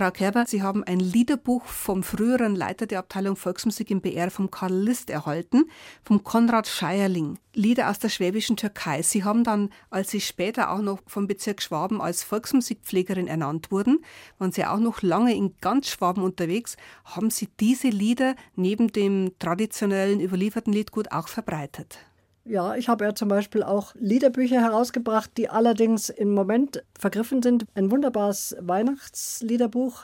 [0.03, 4.51] Frau Kerber, Sie haben ein Liederbuch vom früheren Leiter der Abteilung Volksmusik im BR, vom
[4.51, 5.63] Karl List, erhalten,
[6.03, 7.39] vom Konrad Scheierling.
[7.53, 9.01] Lieder aus der schwäbischen Türkei.
[9.01, 14.03] Sie haben dann, als Sie später auch noch vom Bezirk Schwaben als Volksmusikpflegerin ernannt wurden,
[14.39, 16.75] waren Sie auch noch lange in ganz Schwaben unterwegs,
[17.05, 21.97] haben Sie diese Lieder neben dem traditionellen überlieferten Liedgut auch verbreitet.
[22.45, 27.65] Ja, ich habe ja zum Beispiel auch Liederbücher herausgebracht, die allerdings im Moment vergriffen sind.
[27.73, 30.01] Ein wunderbares Weihnachtsliederbuch.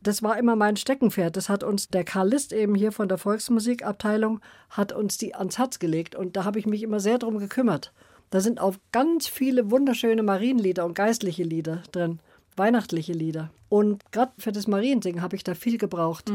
[0.00, 1.36] Das war immer mein Steckenpferd.
[1.36, 5.58] Das hat uns der Karl List eben hier von der Volksmusikabteilung, hat uns die ans
[5.58, 6.14] Herz gelegt.
[6.14, 7.92] Und da habe ich mich immer sehr drum gekümmert.
[8.30, 12.18] Da sind auch ganz viele wunderschöne Marienlieder und geistliche Lieder drin.
[12.56, 13.50] Weihnachtliche Lieder.
[13.68, 16.30] Und gerade für das Mariensingen habe ich da viel gebraucht.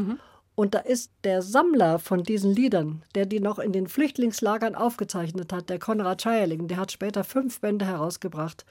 [0.54, 5.52] Und da ist der Sammler von diesen Liedern, der die noch in den Flüchtlingslagern aufgezeichnet
[5.52, 8.66] hat, der Konrad Scheierling, der hat später fünf Bände herausgebracht.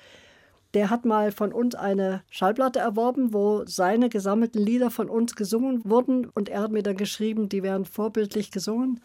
[0.76, 5.82] Der hat mal von uns eine Schallplatte erworben, wo seine gesammelten Lieder von uns gesungen
[5.84, 6.26] wurden.
[6.28, 9.02] Und er hat mir dann geschrieben, die wären vorbildlich gesungen.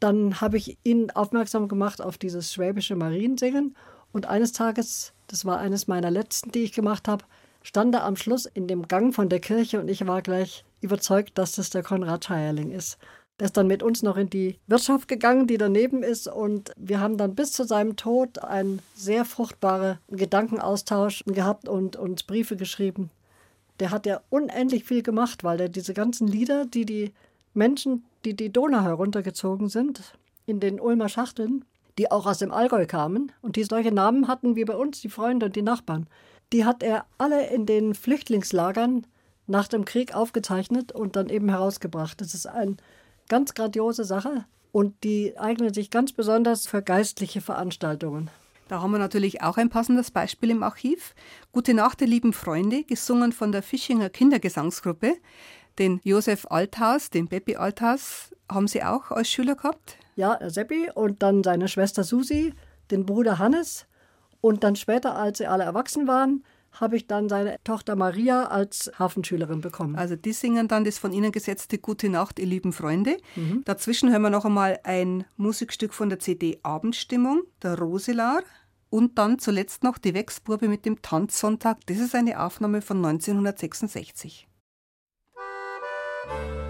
[0.00, 3.76] Dann habe ich ihn aufmerksam gemacht auf dieses schwäbische Mariensingen.
[4.12, 7.24] Und eines Tages, das war eines meiner letzten, die ich gemacht habe,
[7.64, 11.36] stand er am Schluss in dem Gang von der Kirche und ich war gleich überzeugt,
[11.38, 12.98] dass das der Konrad Scheierling ist.
[13.40, 16.28] Der ist dann mit uns noch in die Wirtschaft gegangen, die daneben ist.
[16.28, 22.22] Und wir haben dann bis zu seinem Tod einen sehr fruchtbaren Gedankenaustausch gehabt und uns
[22.22, 23.10] Briefe geschrieben.
[23.80, 27.12] Der hat ja unendlich viel gemacht, weil er diese ganzen Lieder, die die
[27.54, 31.64] Menschen, die die Donau heruntergezogen sind, in den Ulmer Schachteln,
[31.98, 35.08] die auch aus dem Allgäu kamen und die solche Namen hatten wie bei uns, die
[35.08, 36.06] Freunde und die Nachbarn,
[36.54, 39.08] die hat er alle in den Flüchtlingslagern
[39.48, 42.20] nach dem Krieg aufgezeichnet und dann eben herausgebracht.
[42.20, 42.76] Das ist eine
[43.28, 48.30] ganz grandiose Sache und die eignet sich ganz besonders für geistliche Veranstaltungen.
[48.68, 51.16] Da haben wir natürlich auch ein passendes Beispiel im Archiv.
[51.50, 55.16] Gute Nacht, ihr lieben Freunde, gesungen von der Fischinger Kindergesangsgruppe.
[55.80, 59.98] Den Josef Althaus, den Beppi Althaus, haben Sie auch als Schüler gehabt?
[60.14, 62.54] Ja, Seppi und dann seine Schwester Susi,
[62.92, 63.86] den Bruder Hannes
[64.44, 68.92] und dann später, als sie alle erwachsen waren, habe ich dann seine Tochter Maria als
[68.98, 69.96] Hafenschülerin bekommen.
[69.96, 73.16] Also die singen dann das von Ihnen gesetzte Gute Nacht, ihr lieben Freunde.
[73.64, 78.42] Dazwischen hören wir noch einmal ein Musikstück von der CD Abendstimmung, der Roselar.
[78.90, 81.78] Und dann zuletzt noch die Wechsburbe mit dem Tanzsonntag.
[81.86, 84.46] Das ist eine Aufnahme von 1966.
[86.26, 86.63] Gute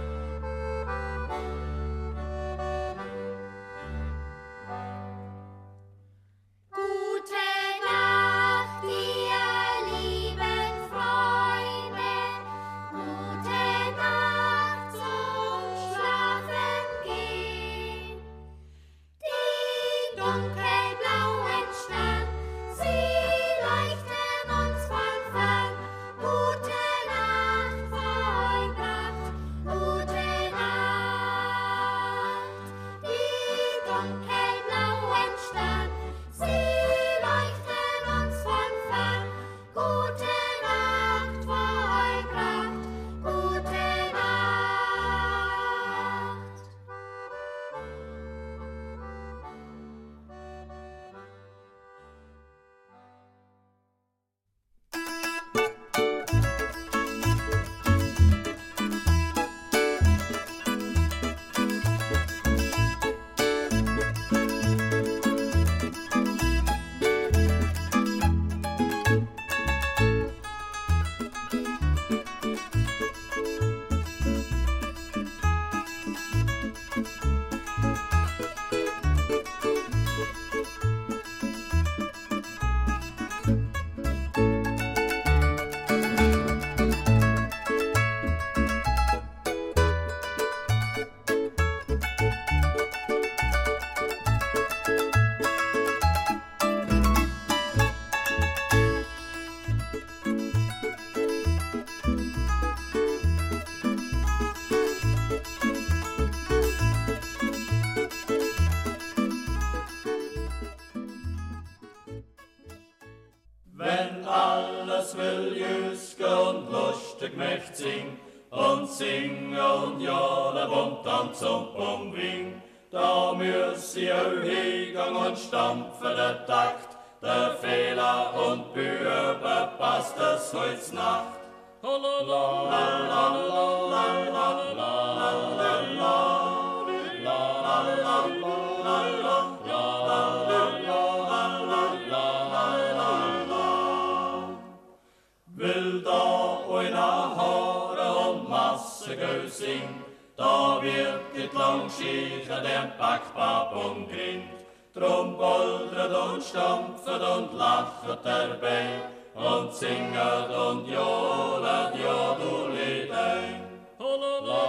[145.57, 149.89] Will da oina Haare und Masse Gösing,
[150.37, 154.53] da wird dit lang schicher der Backbab grinnt.
[154.93, 159.01] Drum boldret und stampfet und lachet dabei
[159.35, 163.63] und singet und johlet jodelidei.
[163.99, 164.63] La la la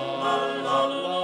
[0.63, 1.14] la la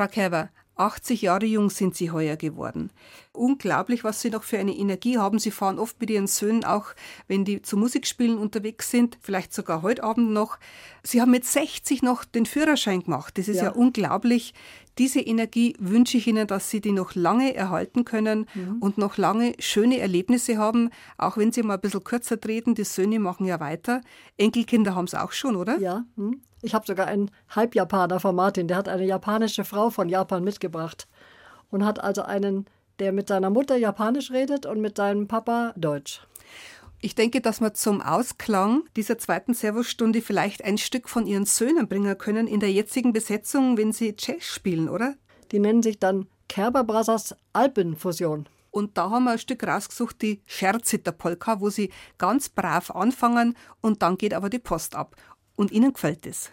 [0.00, 2.90] Frau Kerber, 80 Jahre jung sind Sie heuer geworden.
[3.32, 5.38] Unglaublich, was Sie noch für eine Energie haben.
[5.38, 6.94] Sie fahren oft mit Ihren Söhnen auch,
[7.28, 10.58] wenn die zu Musikspielen unterwegs sind, vielleicht sogar heute Abend noch.
[11.02, 13.36] Sie haben mit 60 noch den Führerschein gemacht.
[13.36, 14.54] Das ist ja, ja unglaublich.
[14.96, 18.78] Diese Energie wünsche ich Ihnen, dass Sie die noch lange erhalten können mhm.
[18.80, 22.74] und noch lange schöne Erlebnisse haben, auch wenn Sie mal ein bisschen kürzer treten.
[22.74, 24.00] Die Söhne machen ja weiter.
[24.38, 25.78] Enkelkinder haben es auch schon, oder?
[25.78, 26.06] Ja.
[26.16, 26.40] Hm.
[26.62, 31.08] Ich habe sogar einen Halbjapaner von Martin, der hat eine japanische Frau von Japan mitgebracht
[31.70, 32.66] und hat also einen,
[32.98, 36.20] der mit seiner Mutter Japanisch redet und mit seinem Papa Deutsch.
[37.02, 41.88] Ich denke, dass wir zum Ausklang dieser zweiten Servostunde vielleicht ein Stück von Ihren Söhnen
[41.88, 45.14] bringen können in der jetzigen Besetzung, wenn Sie Jazz spielen, oder?
[45.50, 48.46] Die nennen sich dann Kerber Brothers Alpenfusion.
[48.70, 53.56] Und da haben wir ein Stück rausgesucht, die Scherziter Polka, wo sie ganz brav anfangen
[53.80, 55.16] und dann geht aber die Post ab.
[55.60, 56.52] Und Ihnen gefällt es?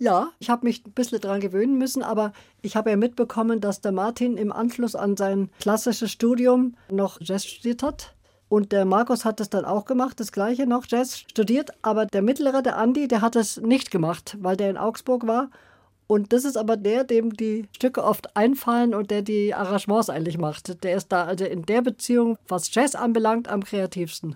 [0.00, 3.82] Ja, ich habe mich ein bisschen daran gewöhnen müssen, aber ich habe ja mitbekommen, dass
[3.82, 8.16] der Martin im Anschluss an sein klassisches Studium noch Jazz studiert hat.
[8.48, 11.70] Und der Markus hat es dann auch gemacht, das gleiche noch Jazz studiert.
[11.82, 15.48] Aber der mittlere, der Andi, der hat es nicht gemacht, weil der in Augsburg war.
[16.08, 20.38] Und das ist aber der, dem die Stücke oft einfallen und der die Arrangements eigentlich
[20.38, 20.82] macht.
[20.82, 24.34] Der ist da also in der Beziehung, was Jazz anbelangt, am kreativsten.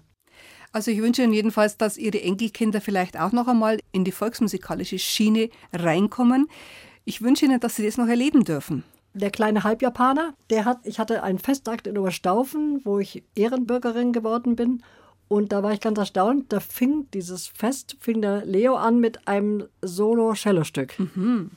[0.76, 4.98] Also ich wünsche Ihnen jedenfalls, dass Ihre Enkelkinder vielleicht auch noch einmal in die volksmusikalische
[4.98, 6.48] Schiene reinkommen.
[7.06, 8.84] Ich wünsche Ihnen, dass Sie das noch erleben dürfen.
[9.14, 14.54] Der kleine Halbjapaner, der hat, ich hatte einen Festakt in Oberstaufen, wo ich Ehrenbürgerin geworden
[14.54, 14.82] bin.
[15.28, 19.26] Und da war ich ganz erstaunt, da fing dieses Fest, fing der Leo an mit
[19.26, 20.98] einem Solo-Cello-Stück.
[20.98, 21.52] Mhm.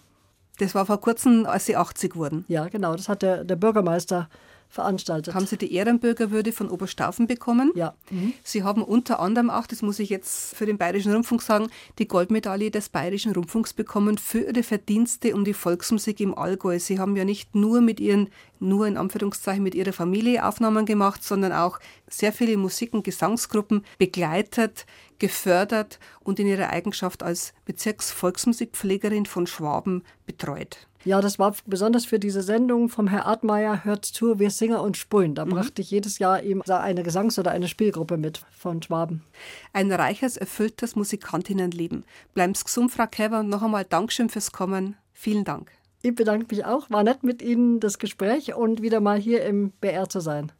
[0.59, 2.45] Das war vor kurzem, als Sie 80 wurden.
[2.47, 4.29] Ja, genau, das hat der, der Bürgermeister
[4.69, 5.33] veranstaltet.
[5.33, 7.71] Haben Sie die Ehrenbürgerwürde von Oberstaufen bekommen?
[7.75, 7.95] Ja.
[8.11, 8.33] Mhm.
[8.43, 12.07] Sie haben unter anderem auch, das muss ich jetzt für den Bayerischen Rundfunk sagen, die
[12.07, 16.77] Goldmedaille des Bayerischen Rundfunks bekommen für Ihre Verdienste um die Volksmusik im Allgäu.
[16.79, 18.29] Sie haben ja nicht nur mit Ihren,
[18.59, 23.83] nur in Anführungszeichen mit Ihrer Familie Aufnahmen gemacht, sondern auch sehr viele Musik- und Gesangsgruppen
[23.97, 24.85] begleitet,
[25.17, 30.88] gefördert und in ihrer Eigenschaft als Bezirksvolksmusikpflegerin von Schwaben betreut.
[31.05, 34.97] Ja, das war besonders für diese Sendung vom Herr Artmeier Hört zu, wir singen und
[34.97, 35.33] spulen.
[35.33, 35.51] Da mhm.
[35.51, 39.23] brachte ich jedes Jahr ihm eine Gesangs- oder eine Spielgruppe mit von Schwaben.
[39.71, 42.03] Ein reiches, erfülltes Musikantinnenleben.
[42.33, 44.97] Bleiben Sie gesund, Frau Käber, und noch einmal Dankeschön fürs Kommen.
[45.13, 45.71] Vielen Dank.
[46.01, 46.89] Ich bedanke mich auch.
[46.89, 50.51] War nett mit Ihnen das Gespräch und wieder mal hier im BR zu sein.